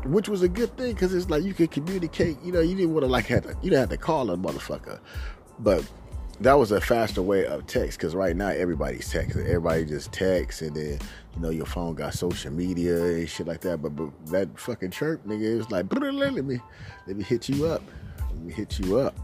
[0.04, 2.36] Which was a good thing because it's like you could communicate.
[2.42, 3.56] You know, you didn't want to like have to.
[3.62, 4.98] You didn't have to call a motherfucker,
[5.58, 5.84] but
[6.41, 9.47] that was a faster way of text because right now everybody's texting.
[9.47, 10.99] Everybody just texts and then
[11.34, 13.82] you know your phone got social media and shit like that.
[13.82, 16.61] But, but that fucking chirp nigga, it was like let me
[17.07, 17.82] let me hit you up.
[18.30, 19.14] Let me hit you up.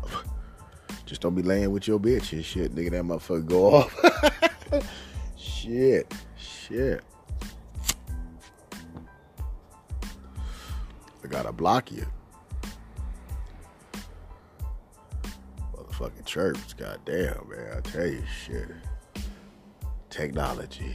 [1.07, 2.91] Just don't be laying with your bitch and shit, nigga.
[2.91, 4.87] That motherfucker go off.
[5.39, 7.03] shit, shit.
[11.25, 12.07] I gotta block you.
[15.97, 17.79] Motherfucking chirps, goddamn, man.
[17.79, 18.69] I tell you, shit.
[20.11, 20.95] Technology.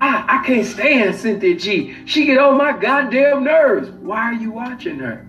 [0.00, 1.96] I, I can't stand Cynthia G.
[2.04, 3.88] She get on my goddamn nerves.
[3.88, 5.26] Why are you watching her?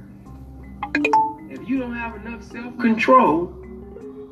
[1.49, 3.55] If you don't have enough self-control,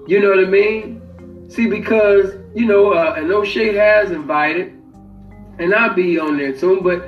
[0.07, 1.01] you know what I mean?
[1.47, 4.73] See, because, you know, uh, and O'Shea has invited,
[5.59, 7.07] and I'll be on there soon, but,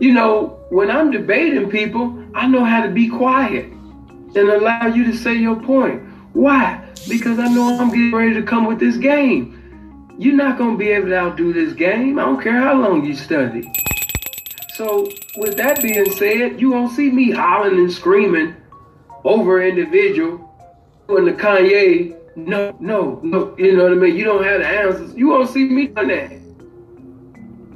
[0.00, 5.04] you know, when I'm debating people, I know how to be quiet and allow you
[5.04, 6.02] to say your point.
[6.32, 6.84] Why?
[7.08, 10.14] Because I know I'm getting ready to come with this game.
[10.18, 12.18] You're not to be able to outdo this game.
[12.18, 13.70] I don't care how long you study.
[14.74, 18.56] So, with that being said, you won't see me hollering and screaming
[19.24, 20.38] over an individual
[21.06, 24.14] when the Kanye, no, no, no, you know what I mean?
[24.14, 25.14] You don't have the answers.
[25.14, 26.32] You won't see me doing that.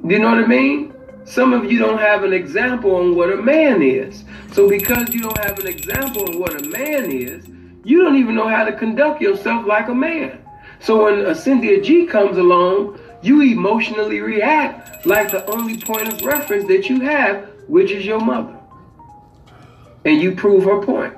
[0.04, 0.94] You know what I mean?
[1.24, 4.24] Some of you don't have an example on what a man is.
[4.52, 7.46] So because you don't have an example on what a man is,
[7.84, 10.44] you don't even know how to conduct yourself like a man.
[10.80, 16.20] So when a Cynthia G comes along, you emotionally react like the only point of
[16.22, 18.58] reference that you have, which is your mother.
[20.04, 21.14] And you prove her point.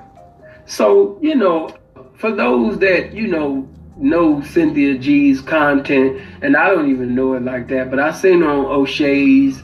[0.65, 1.75] So, you know,
[2.23, 3.67] for those that, you know,
[3.97, 8.43] know Cynthia G's content, and I don't even know it like that, but I seen
[8.43, 9.61] on O'Shea's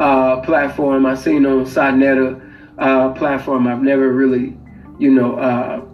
[0.00, 2.42] uh, platform, I seen on Sonetta
[2.78, 3.68] uh, platform.
[3.68, 4.56] I've never really,
[4.98, 5.84] you know, uh,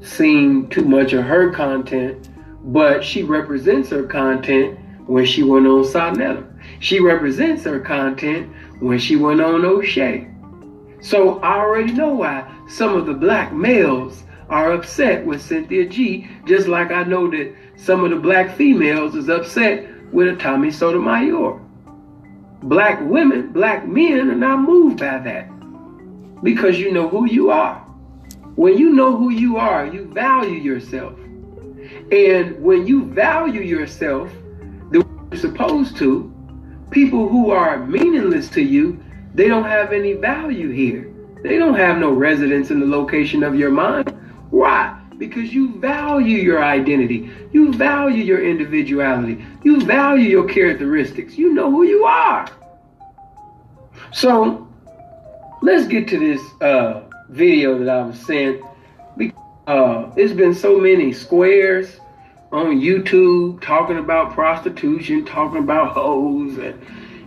[0.00, 2.30] seen too much of her content,
[2.64, 6.50] but she represents her content when she went on Sonetta.
[6.80, 8.50] She represents her content
[8.80, 10.30] when she went on O'Shea.
[11.02, 16.28] So I already know why some of the black males are upset with Cynthia G,
[16.46, 20.70] just like I know that some of the black females is upset with a Tommy
[20.70, 21.60] Sotomayor.
[22.62, 25.48] Black women, black men are not moved by that
[26.42, 27.78] because you know who you are.
[28.56, 31.14] When you know who you are, you value yourself.
[32.10, 34.30] And when you value yourself
[34.90, 36.34] the way you're supposed to,
[36.90, 38.98] people who are meaningless to you,
[39.34, 41.12] they don't have any value here.
[41.44, 44.17] They don't have no residence in the location of your mind.
[44.50, 45.00] Why?
[45.18, 47.30] Because you value your identity.
[47.52, 49.44] You value your individuality.
[49.64, 51.36] You value your characteristics.
[51.36, 52.48] You know who you are.
[54.12, 54.68] So
[55.62, 58.62] let's get to this uh, video that I was sent.
[59.66, 62.00] Uh, it's been so many squares
[62.52, 66.80] on YouTube talking about prostitution, talking about hoes, and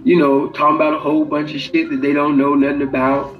[0.04, 3.38] you know, talking about a whole bunch of shit that they don't know nothing about.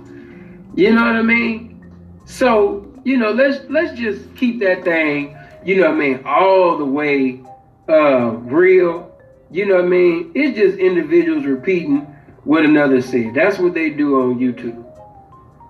[0.76, 1.84] You know what I mean?
[2.26, 6.78] So, you know, let's let's just keep that thing, you know what I mean, all
[6.78, 7.42] the way
[7.90, 9.12] uh real.
[9.50, 10.32] You know what I mean?
[10.34, 12.02] It's just individuals repeating
[12.44, 13.34] what another said.
[13.34, 14.86] That's what they do on YouTube.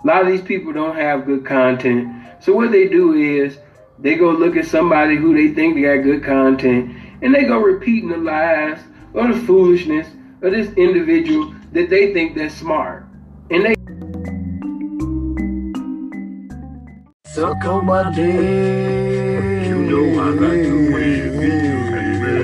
[0.03, 2.07] A lot of these people don't have good content.
[2.41, 3.57] So what they do is
[3.99, 7.59] they go look at somebody who they think they got good content and they go
[7.59, 8.79] repeating the lies
[9.13, 10.07] or the foolishness
[10.41, 13.05] of this individual that they think they're smart.
[13.49, 13.75] And they
[17.33, 19.65] Suck on my dick.
[19.65, 22.35] You know I like the way you get baby.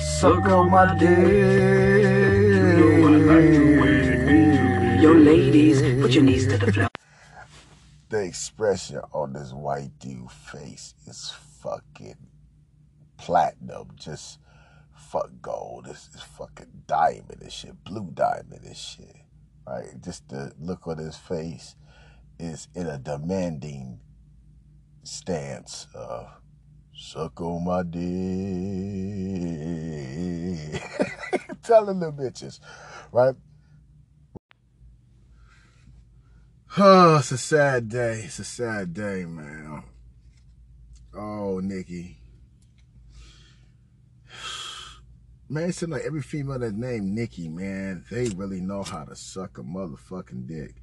[0.00, 1.18] Suck on my dick.
[1.18, 6.88] You know I like the way you Yo, ladies, put your knees to the floor.
[8.08, 12.16] The expression on this white dude face is fucking
[13.18, 13.90] platinum.
[13.94, 14.38] Just
[14.94, 15.84] fuck gold.
[15.84, 17.84] This is fucking diamond and shit.
[17.84, 19.16] Blue diamond and shit.
[19.66, 20.00] Right?
[20.02, 21.76] Just the look on his face
[22.38, 24.00] is in a demanding
[25.02, 26.28] stance of
[26.94, 28.02] suck on my dick.
[31.62, 32.60] Telling the bitches,
[33.12, 33.34] right?
[36.78, 38.22] Oh, it's a sad day.
[38.24, 39.82] It's a sad day, man.
[41.14, 42.18] Oh, Nikki.
[45.48, 49.14] Man, it seems like every female that's named Nikki, man, they really know how to
[49.14, 50.74] suck a motherfucking dick.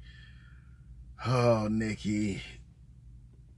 [1.26, 2.42] Oh, Nikki.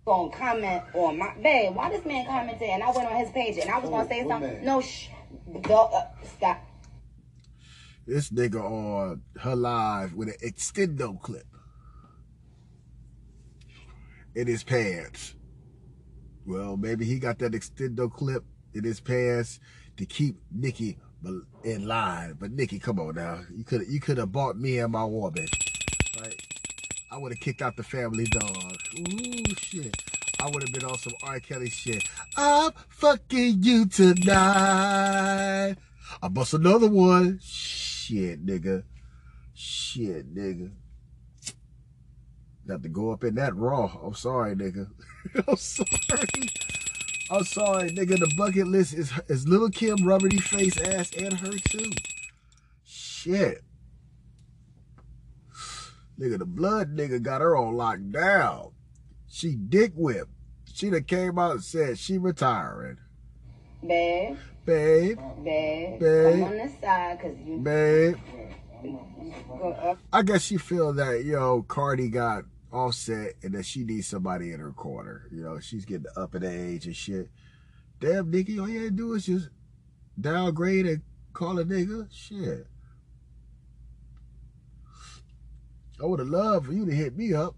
[0.05, 1.75] gonna comment on my babe.
[1.75, 4.23] Why this man commented and I went on his page and I was gonna say
[4.23, 4.53] what something.
[4.59, 4.65] man?
[4.65, 5.09] No, shh.
[5.63, 6.07] Go, uh,
[6.37, 6.65] stop.
[8.07, 11.47] This nigga on her live with an extendo clip
[14.37, 15.35] in his pants.
[16.47, 18.45] Well, maybe he got that extendo clip
[18.75, 19.59] in his pants
[19.97, 20.99] to keep Nikki
[21.65, 22.37] in line.
[22.39, 23.41] But Nikki, come on now.
[23.53, 25.49] You could you could have bought me and my woman.
[27.17, 28.77] I would have kicked out the family dog.
[28.99, 30.03] Ooh shit.
[30.39, 31.41] I would have been on some R.
[31.41, 32.07] Kelly shit.
[32.37, 35.77] I'm fucking you tonight.
[36.23, 37.41] I bust another one.
[37.43, 38.83] Shit, nigga.
[39.55, 40.73] Shit, nigga.
[42.69, 43.91] Got to go up in that raw.
[44.05, 44.87] I'm sorry, nigga.
[45.49, 46.51] I'm sorry.
[47.31, 48.19] I'm sorry, nigga.
[48.19, 51.93] The bucket list is is Lil' Kim rubbery face ass and her too.
[52.85, 53.63] Shit.
[56.19, 58.73] Nigga, the blood nigga got her all locked down.
[59.29, 60.31] She dick whipped.
[60.73, 62.99] She done came out and said she retiring.
[63.87, 66.33] Babe, Babe, babe, Babe.
[66.33, 68.17] come on the side because you babe.
[70.13, 74.53] I guess she feel that, you know, Cardi got Offset and that she needs somebody
[74.53, 75.29] in her corner.
[75.31, 77.31] You know, she's getting up in age and shit.
[78.01, 79.49] Damn, Nikki, all you had to do is just
[80.21, 81.03] downgrade and
[81.33, 82.09] call a nigga.
[82.13, 82.67] Shit.
[86.01, 87.55] I would have loved for you to hit me up.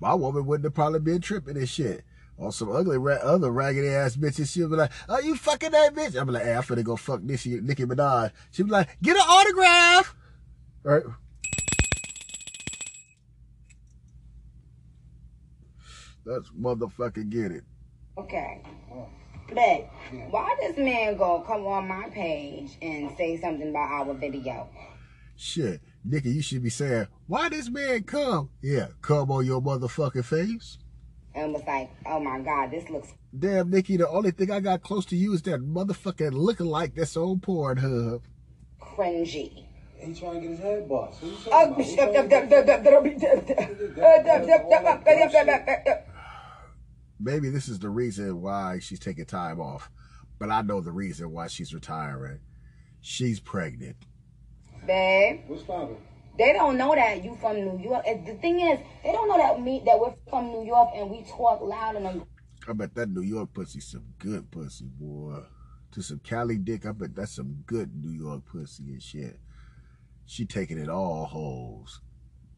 [0.00, 2.04] My woman wouldn't have probably been tripping and shit.
[2.38, 5.94] On some ugly, ra- other raggedy ass bitches, she'll be like, "Oh, you fucking that
[5.94, 9.16] bitch?" I'm like, "Hey, I'm finna go fuck Nicki, Nicki Minaj." She'll be like, "Get
[9.16, 10.14] an autograph."
[10.84, 11.02] All right.
[16.24, 17.64] Let's motherfucking get it.
[18.16, 18.62] Okay.
[19.48, 19.90] But
[20.30, 24.68] why this man go come on my page and say something about our video?
[25.40, 28.50] Shit, nigga, you should be saying, why this man come?
[28.60, 30.78] Yeah, come on your motherfucking face.
[31.32, 33.14] And was like, oh my God, this looks...
[33.38, 37.16] Damn, Nikki, the only thing I got close to you is that motherfucking lookalike that's
[37.16, 38.22] on Pornhub.
[38.80, 39.66] Cringy.
[40.00, 41.22] He trying to get his head bossed.
[41.52, 41.72] Oh,
[47.20, 49.88] Maybe this is the reason why she's taking time off,
[50.40, 52.40] but I know the reason why she's retiring.
[53.00, 54.07] She's pregnant.
[54.88, 55.96] Babe, What's poppin'?
[56.38, 58.04] they don't know that you from New York.
[58.06, 61.10] And The thing is, they don't know that me that we're from New York and
[61.10, 62.24] we talk loud and
[62.68, 65.40] I bet that New York pussy some good pussy, boy.
[65.92, 69.38] To some Cali dick, I bet that's some good New York pussy and shit.
[70.26, 72.00] She taking it all holes.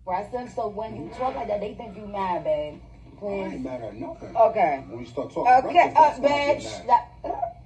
[0.03, 0.51] aggressive.
[0.55, 2.81] So when you talk like that, they think you mad, babe.
[3.23, 4.35] I ain't mad at nothing.
[4.37, 4.85] Okay.
[4.89, 6.63] When you start talking Okay, reckless, uh, that's when I bitch.
[6.63, 7.09] get mad.
[7.23, 7.65] That,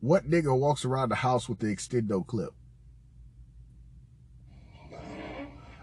[0.00, 2.52] What nigga walks around the house with the extendo clip?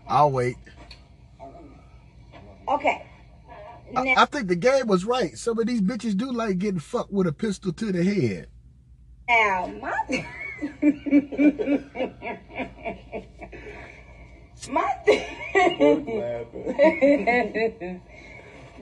[0.09, 0.57] I'll wait.
[2.67, 3.05] okay.
[3.95, 5.37] I, Now, I think the game was right.
[5.37, 8.47] Some of these bitches do like getting fucked with a pistol to the head.
[9.29, 10.25] now, my.
[14.69, 14.95] my.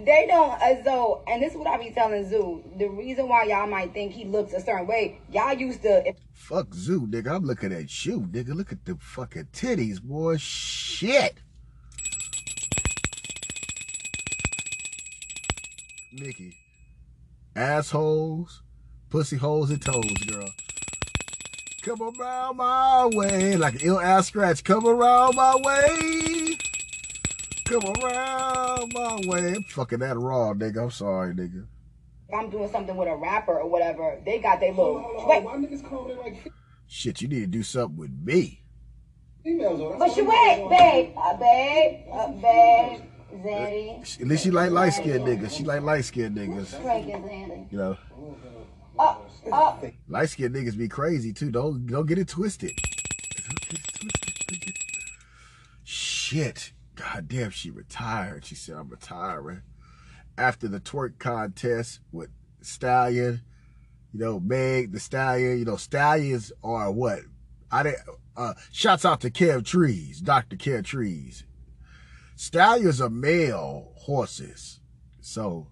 [0.06, 2.64] They don't, uh, so, and this is what I be telling Zoo.
[2.78, 6.74] The reason why y'all might think he looks a certain way, y'all used to, Fuck
[6.74, 7.36] Zoo, nigga.
[7.36, 8.54] I'm looking at you, nigga.
[8.54, 10.38] Look at the fucking titties, boy.
[10.38, 11.40] Shit.
[16.14, 16.54] Nikki.
[17.56, 18.62] Assholes,
[19.10, 20.48] pussy holes, and toes, girl.
[21.82, 23.58] Come around my way.
[23.58, 24.64] Like an ill ass scratch.
[24.64, 26.58] Come around my way.
[27.68, 29.54] Come around my way.
[29.56, 30.84] I'm fucking that raw, nigga.
[30.84, 31.66] I'm sorry, nigga.
[32.34, 35.30] I'm doing something with a rapper or whatever, they got their Hold on, little, hold
[35.30, 36.52] on, wait, Why niggas calling it like
[36.88, 38.62] Shit, you need to do something with me.
[39.44, 39.80] females?
[39.80, 39.96] though?
[39.98, 43.02] But all you wait, babe, uh, babe, uh, babe,
[43.46, 45.52] Zaddy, At least she like light skinned niggas.
[45.52, 46.82] She like light skinned niggas.
[46.82, 47.72] Frank and Zaddy.
[47.72, 47.98] You know,
[49.00, 51.52] Oh, oh, light skinned niggas be crazy too.
[51.52, 52.72] Don't don't get it twisted.
[55.84, 56.72] Shit.
[56.98, 58.44] God damn, she retired.
[58.46, 59.62] She said, I'm retiring.
[60.38, 62.30] After the twerk contest with
[62.62, 63.42] Stallion,
[64.14, 67.20] you know, Meg the Stallion, you know, Stallions are what?
[67.72, 68.02] I didn't,
[68.36, 70.56] uh, shouts out to Kev Trees, Dr.
[70.56, 71.44] Kev Trees.
[72.36, 74.80] Stallions are male horses.
[75.22, 75.68] So,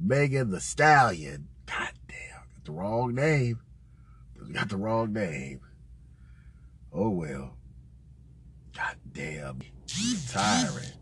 [0.00, 3.60] Megan Thee Stallion, god damn, got the wrong name.
[4.52, 5.60] Got the wrong name.
[6.92, 7.56] Oh well.
[8.76, 9.60] God damn,
[9.98, 10.92] retiring.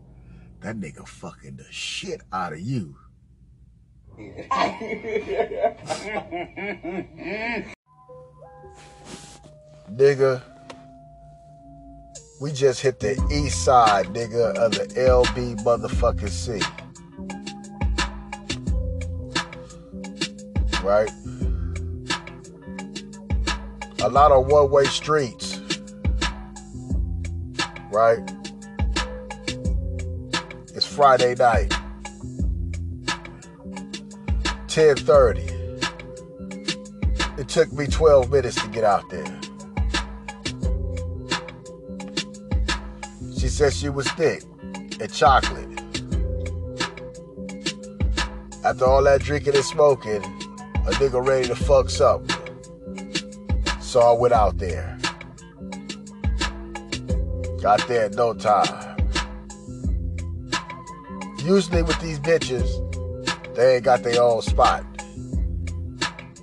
[0.61, 2.95] That nigga fucking the shit out of you.
[9.91, 10.41] nigga,
[12.39, 16.59] we just hit the east side, nigga, of the LB motherfucking C.
[20.83, 21.09] Right?
[24.03, 25.59] A lot of one way streets.
[27.91, 28.19] Right?
[30.91, 31.73] Friday night.
[34.67, 35.47] 10:30.
[37.37, 39.39] It took me 12 minutes to get out there.
[43.37, 44.43] She said she was thick
[44.99, 45.69] and chocolate.
[48.65, 50.23] After all that drinking and smoking,
[50.85, 52.35] a nigga ready to fuck something.
[53.79, 54.99] So I went out there.
[57.61, 58.80] Got there in no time.
[61.43, 62.69] Usually with these bitches,
[63.55, 64.85] they ain't got their own spot.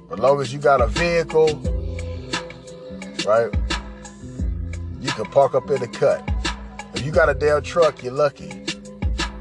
[0.09, 1.55] But long as you got a vehicle,
[3.27, 3.51] right,
[5.01, 6.29] you can park up in the cut.
[6.95, 8.65] If you got a damn truck, you're lucky.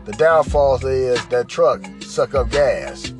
[0.05, 3.11] The downfall is that truck suck up gas.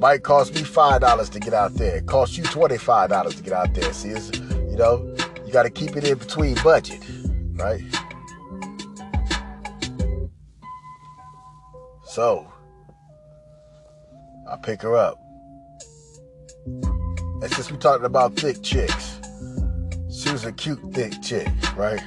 [0.00, 1.96] Might cost me five dollars to get out there.
[1.96, 3.92] It costs you twenty-five dollars to get out there.
[3.92, 5.07] See, it's, you know,
[5.48, 7.02] you got to keep it in between budget,
[7.54, 7.80] right?
[12.04, 12.46] So,
[14.46, 15.18] I pick her up.
[16.66, 19.20] And since we talking about thick chicks,
[20.14, 22.02] she was a cute thick chick, right?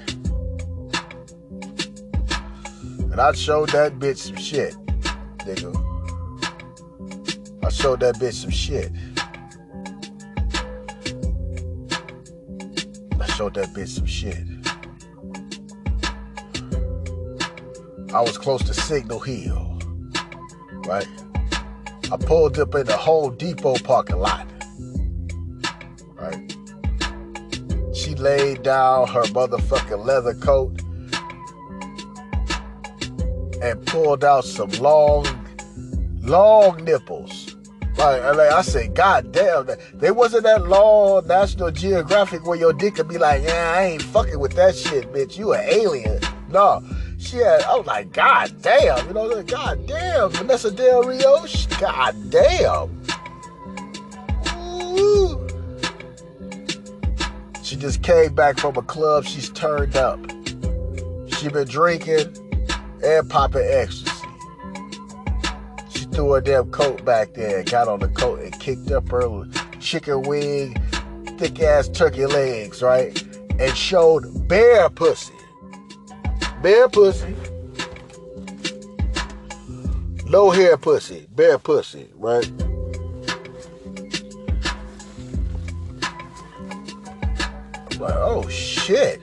[2.99, 4.75] And I showed that bitch some shit,
[5.39, 5.73] nigga.
[7.65, 8.91] I showed that bitch some shit.
[13.41, 14.37] Showed that bitch some shit.
[18.13, 19.79] I was close to Signal Hill,
[20.85, 21.07] right?
[22.11, 24.47] I pulled up in the Home Depot parking lot,
[26.13, 26.55] right?
[27.95, 30.79] She laid down her motherfucking leather coat
[33.63, 35.25] and pulled out some long,
[36.21, 37.40] long nipples.
[38.01, 43.07] Like, I say, God damn, they wasn't that long National Geographic where your dick could
[43.07, 45.37] be like, yeah, I ain't fucking with that shit, bitch.
[45.37, 46.19] You an alien.
[46.49, 46.83] No.
[47.19, 51.45] She had, I was like, God damn, you know, like, God damn, Vanessa Del Rio,
[51.79, 53.01] God damn.
[54.57, 55.47] Ooh.
[57.61, 60.19] She just came back from a club, she's turned up.
[61.27, 62.35] She been drinking
[63.03, 64.10] and popping ecstasy.
[66.21, 69.43] Threw her damn coat back there, got on the coat and kicked up her
[69.79, 70.75] chicken wing,
[71.39, 73.19] thick ass turkey legs, right?
[73.59, 75.33] And showed bare pussy.
[76.61, 77.35] Bare pussy.
[80.27, 81.25] No hair pussy.
[81.35, 82.47] Bare pussy, right?
[87.99, 89.19] Like, oh shit.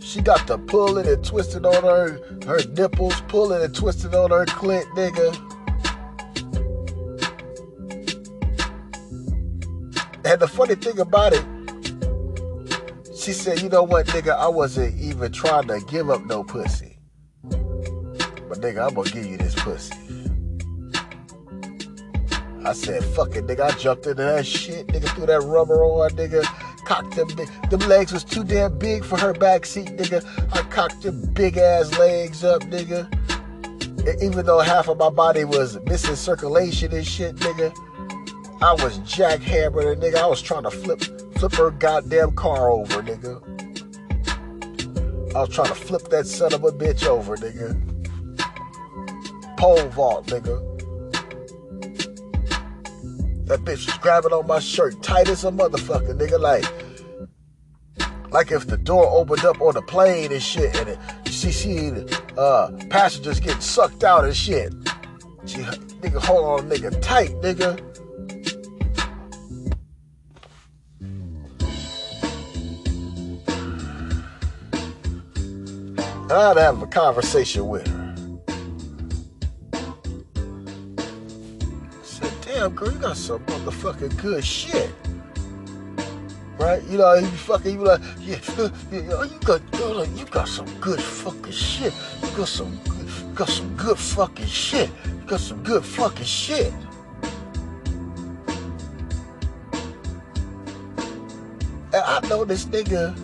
[0.00, 4.46] She got the pulling and twisting on her her nipples, pulling and twisting on her
[4.46, 5.36] clit, nigga.
[10.24, 11.44] And the funny thing about it,
[13.14, 16.98] she said, you know what, nigga, I wasn't even trying to give up no pussy.
[17.42, 19.94] But nigga, I'm gonna give you this pussy.
[22.64, 23.60] I said, fuck it, nigga.
[23.60, 26.46] I jumped into that shit, nigga, threw that rubber on, nigga.
[26.88, 27.50] Cocked them big.
[27.68, 30.24] Them legs was too damn big for her back seat, nigga.
[30.54, 33.12] I cocked them big ass legs up, nigga.
[34.08, 37.74] And even though half of my body was missing circulation and shit, nigga,
[38.62, 41.02] I was jackhammered, and nigga, I was trying to flip
[41.36, 43.36] flip her goddamn car over, nigga.
[45.34, 47.76] I was trying to flip that son of a bitch over, nigga.
[49.58, 50.67] Pole vault, nigga.
[53.48, 56.38] That bitch was grabbing on my shirt, tight as a motherfucker, nigga.
[56.38, 56.66] Like,
[58.30, 62.16] like if the door opened up on the plane and shit, and she seen see,
[62.36, 64.74] uh, passengers getting sucked out and shit.
[65.46, 65.60] She,
[66.02, 67.82] nigga, hold on, nigga, tight, nigga.
[76.30, 77.97] I'd have a conversation with her.
[82.70, 84.90] Girl, you got some motherfucking good shit.
[86.58, 86.82] Right?
[86.84, 88.38] You know, you fucking, you like, yeah,
[88.90, 91.92] yeah, you got, you got some good fucking shit.
[92.22, 94.90] You got some, you got some good fucking shit.
[95.06, 96.72] You got some good fucking shit.
[101.90, 103.16] And I know this nigga.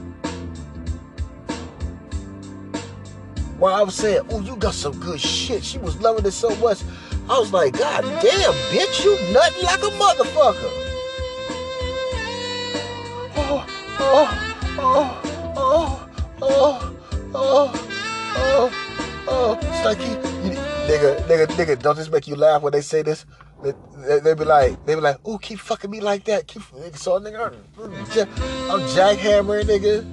[3.59, 5.65] While I was saying, oh, you got some good shit.
[5.65, 6.83] She was loving it so much.
[7.29, 10.71] I was like, God damn, bitch, you nutting like a motherfucker.
[13.37, 13.67] Oh,
[13.99, 14.29] oh,
[14.79, 15.23] oh,
[15.57, 16.09] oh,
[16.43, 16.95] oh,
[17.35, 17.73] oh,
[18.37, 18.71] oh,
[19.27, 19.83] oh.
[19.85, 20.17] Like you,
[20.87, 23.25] nigga, nigga, nigga, don't this make you laugh when they say this?
[23.63, 23.73] They,
[24.07, 26.47] they, they be like, they be like, oh, keep fucking me like that.
[26.47, 26.63] Keep,
[26.95, 27.91] so nigga, I'm,
[28.71, 30.05] I'm jackhammering, nigga.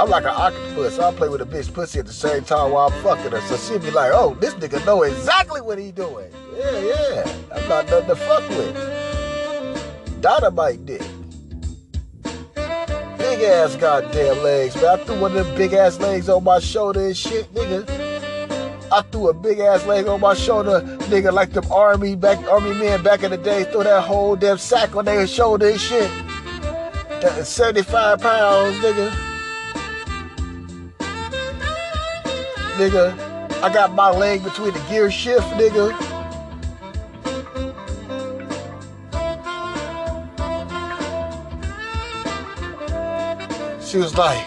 [0.00, 0.98] I'm like an octopus.
[0.98, 3.40] I play with a bitch pussy at the same time while I'm fucking her.
[3.42, 6.32] So she'll be like, oh, this nigga know exactly what he doing.
[6.56, 7.32] Yeah, yeah.
[7.54, 10.22] I'm not nothing to fuck with.
[10.22, 11.02] Dynamite dick.
[13.18, 14.86] Big ass goddamn legs, man.
[14.86, 17.86] I threw one of them big ass legs on my shoulder and shit, nigga.
[18.90, 20.80] I threw a big ass leg on my shoulder,
[21.10, 24.56] nigga, like them army back army men back in the day, throw that whole damn
[24.56, 26.10] sack on their shoulder and shit.
[27.20, 29.29] That 75 pounds, nigga.
[32.80, 33.12] Nigga,
[33.62, 35.92] I got my leg between the gear shift, nigga.
[43.84, 44.42] She was like,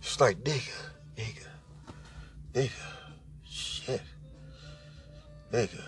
[0.00, 0.72] she's like, nigga,
[1.18, 1.46] nigga,
[2.54, 2.70] nigga,
[3.44, 4.00] shit,
[5.52, 5.82] nigga.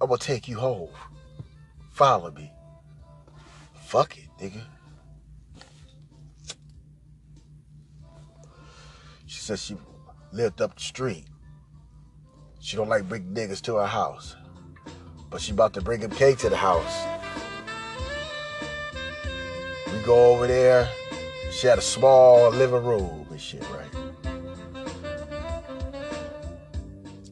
[0.00, 0.90] I'm gonna take you home.
[1.92, 2.50] Follow me.
[3.84, 4.62] Fuck it, nigga.
[9.46, 9.76] Said she
[10.32, 11.24] lived up the street.
[12.58, 14.34] She don't like bring niggas to her house.
[15.30, 17.06] But she about to bring him cake to the house.
[19.92, 20.88] We go over there.
[21.52, 23.94] She had a small living room and shit, right?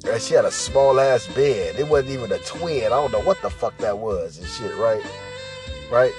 [0.09, 1.75] And she had a small ass bed.
[1.81, 2.85] It wasn't even a twin.
[2.85, 5.05] I don't know what the fuck that was and shit, right?
[5.91, 6.13] Right?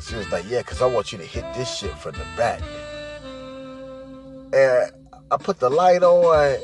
[0.00, 2.62] She was like, yeah, because I want you to hit this shit from the back.
[4.56, 4.90] And
[5.30, 6.56] I put the light on,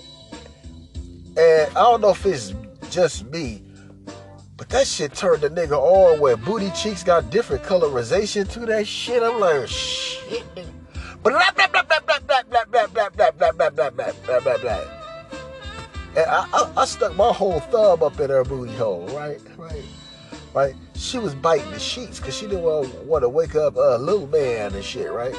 [1.36, 2.54] and I don't know if it's
[2.90, 3.62] just me,
[4.56, 8.86] but that shit turned the nigga on where booty cheeks got different colorization to that
[8.86, 9.22] shit.
[9.22, 10.42] I'm like, shit.
[11.22, 14.80] Blah, blah, blah, blah, blah, blah, blah, blah, blah, blah, blah, blah, blah, blah, blah.
[16.16, 19.40] And I, I, I stuck my whole thumb up in her booty hole, right?
[19.58, 19.84] Right?
[20.54, 20.74] Right?
[20.94, 24.28] She was biting the sheets because she didn't want, to wake up a uh, little
[24.28, 25.36] man and shit, right?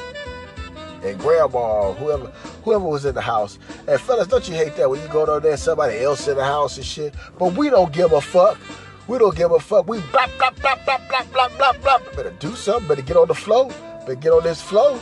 [1.04, 2.26] and grandma, whoever
[2.64, 3.58] whoever was in the house.
[3.86, 6.44] And fellas, don't you hate that when you go down there, somebody else in the
[6.44, 7.14] house and shit?
[7.38, 8.58] But we don't give a fuck.
[9.06, 9.86] We don't give a fuck.
[9.86, 12.16] We blop, blop, blop, blop, blop, blop, blop, blop.
[12.16, 12.88] Better do something.
[12.88, 13.68] Better get on the flow.
[14.00, 15.00] Better get on this flow.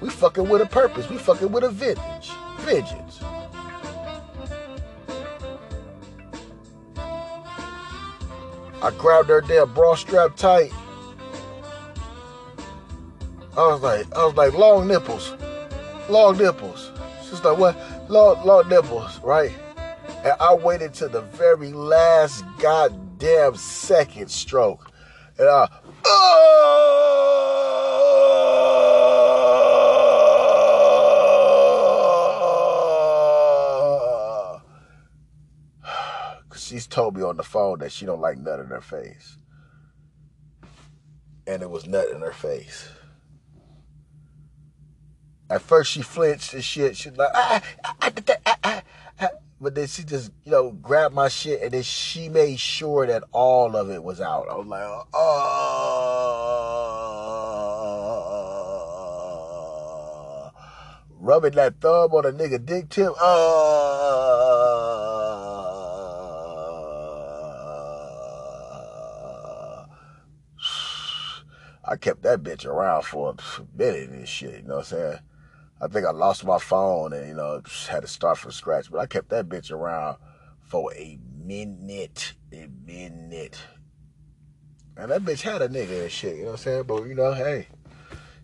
[0.00, 1.10] We fucking with a purpose.
[1.10, 2.30] We fucking with a vintage.
[2.60, 3.20] Vengeance.
[8.80, 10.72] I grabbed her damn bra strap tight.
[13.58, 15.34] I was like, I was like, long nipples,
[16.08, 16.92] long nipples.
[17.24, 17.76] She's like, what?
[18.08, 19.52] Long, long nipples, right?
[20.22, 24.92] And I waited to the very last goddamn second stroke,
[25.38, 25.68] and I,
[26.04, 26.44] oh!
[36.56, 39.36] She's told me on the phone that she don't like nut in her face,
[41.48, 42.88] and it was nut in her face.
[45.50, 46.94] At first she flinched and shit.
[46.96, 48.82] She was like, ah, ah, ah, ah, ah,
[49.20, 49.28] ah.
[49.60, 53.24] but then she just, you know, grabbed my shit and then she made sure that
[53.32, 54.46] all of it was out.
[54.50, 56.08] I was like, oh.
[61.18, 63.12] Rubbing that thumb on a nigga dick tip.
[63.18, 63.64] Oh.
[71.86, 73.36] I kept that bitch around for a
[73.78, 75.18] minute and shit, you know what I'm saying?
[75.80, 78.90] I think I lost my phone and, you know, had to start from scratch.
[78.90, 80.16] But I kept that bitch around
[80.60, 82.34] for a minute.
[82.52, 83.60] A minute.
[84.96, 86.82] And that bitch had a nigga and shit, you know what I'm saying?
[86.84, 87.68] But, you know, hey,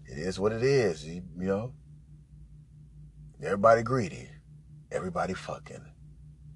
[0.07, 1.73] it is what it is, you, you know?
[3.43, 4.29] Everybody greedy.
[4.93, 5.85] Everybody fucking.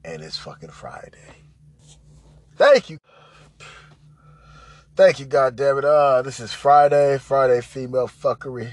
[0.04, 1.34] And it's fucking Friday.
[2.54, 2.98] Thank you.
[4.94, 5.84] Thank you, goddammit.
[5.84, 8.72] Uh, this is Friday, Friday female fuckery.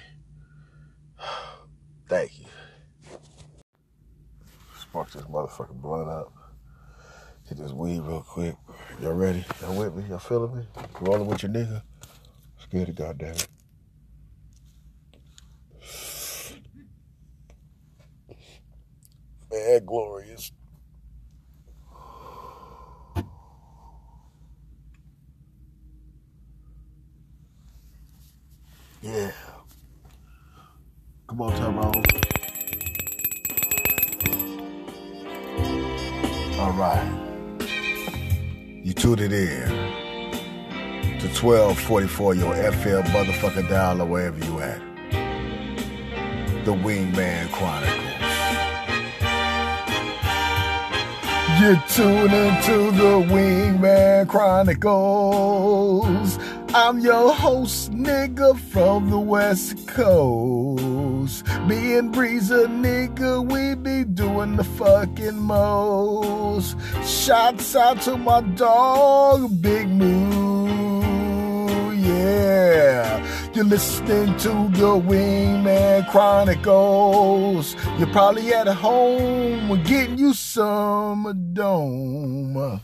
[2.07, 2.45] Thank you.
[4.79, 6.31] Spark this motherfucking blunt up.
[7.47, 8.55] Hit this weed real quick.
[9.01, 9.45] Y'all ready?
[9.61, 10.03] Y'all with me?
[10.09, 10.63] Y'all feeling me?
[11.01, 11.81] Rolling with your nigga?
[12.59, 13.47] Scared to goddammit.
[19.51, 20.51] Man, glorious.
[29.01, 29.31] Yeah.
[31.27, 32.03] Come on, Tyrone.
[36.59, 37.11] All right.
[38.83, 39.67] You tuned it in
[41.19, 44.79] to 1244 your FM motherfucker dial or wherever you at.
[46.63, 48.03] The Wingman Chronicles.
[51.59, 56.37] You're tuned into the Wingman Chronicles.
[56.75, 60.64] I'm your host, nigga, from the West Coast.
[61.65, 66.77] Me and Breezer, nigga, we be doing the fucking most.
[67.03, 73.23] Shouts out to my dog, Big Moo, yeah.
[73.53, 77.75] You're listening to the Wingman Chronicles.
[77.97, 82.81] You're probably at home getting you some dome.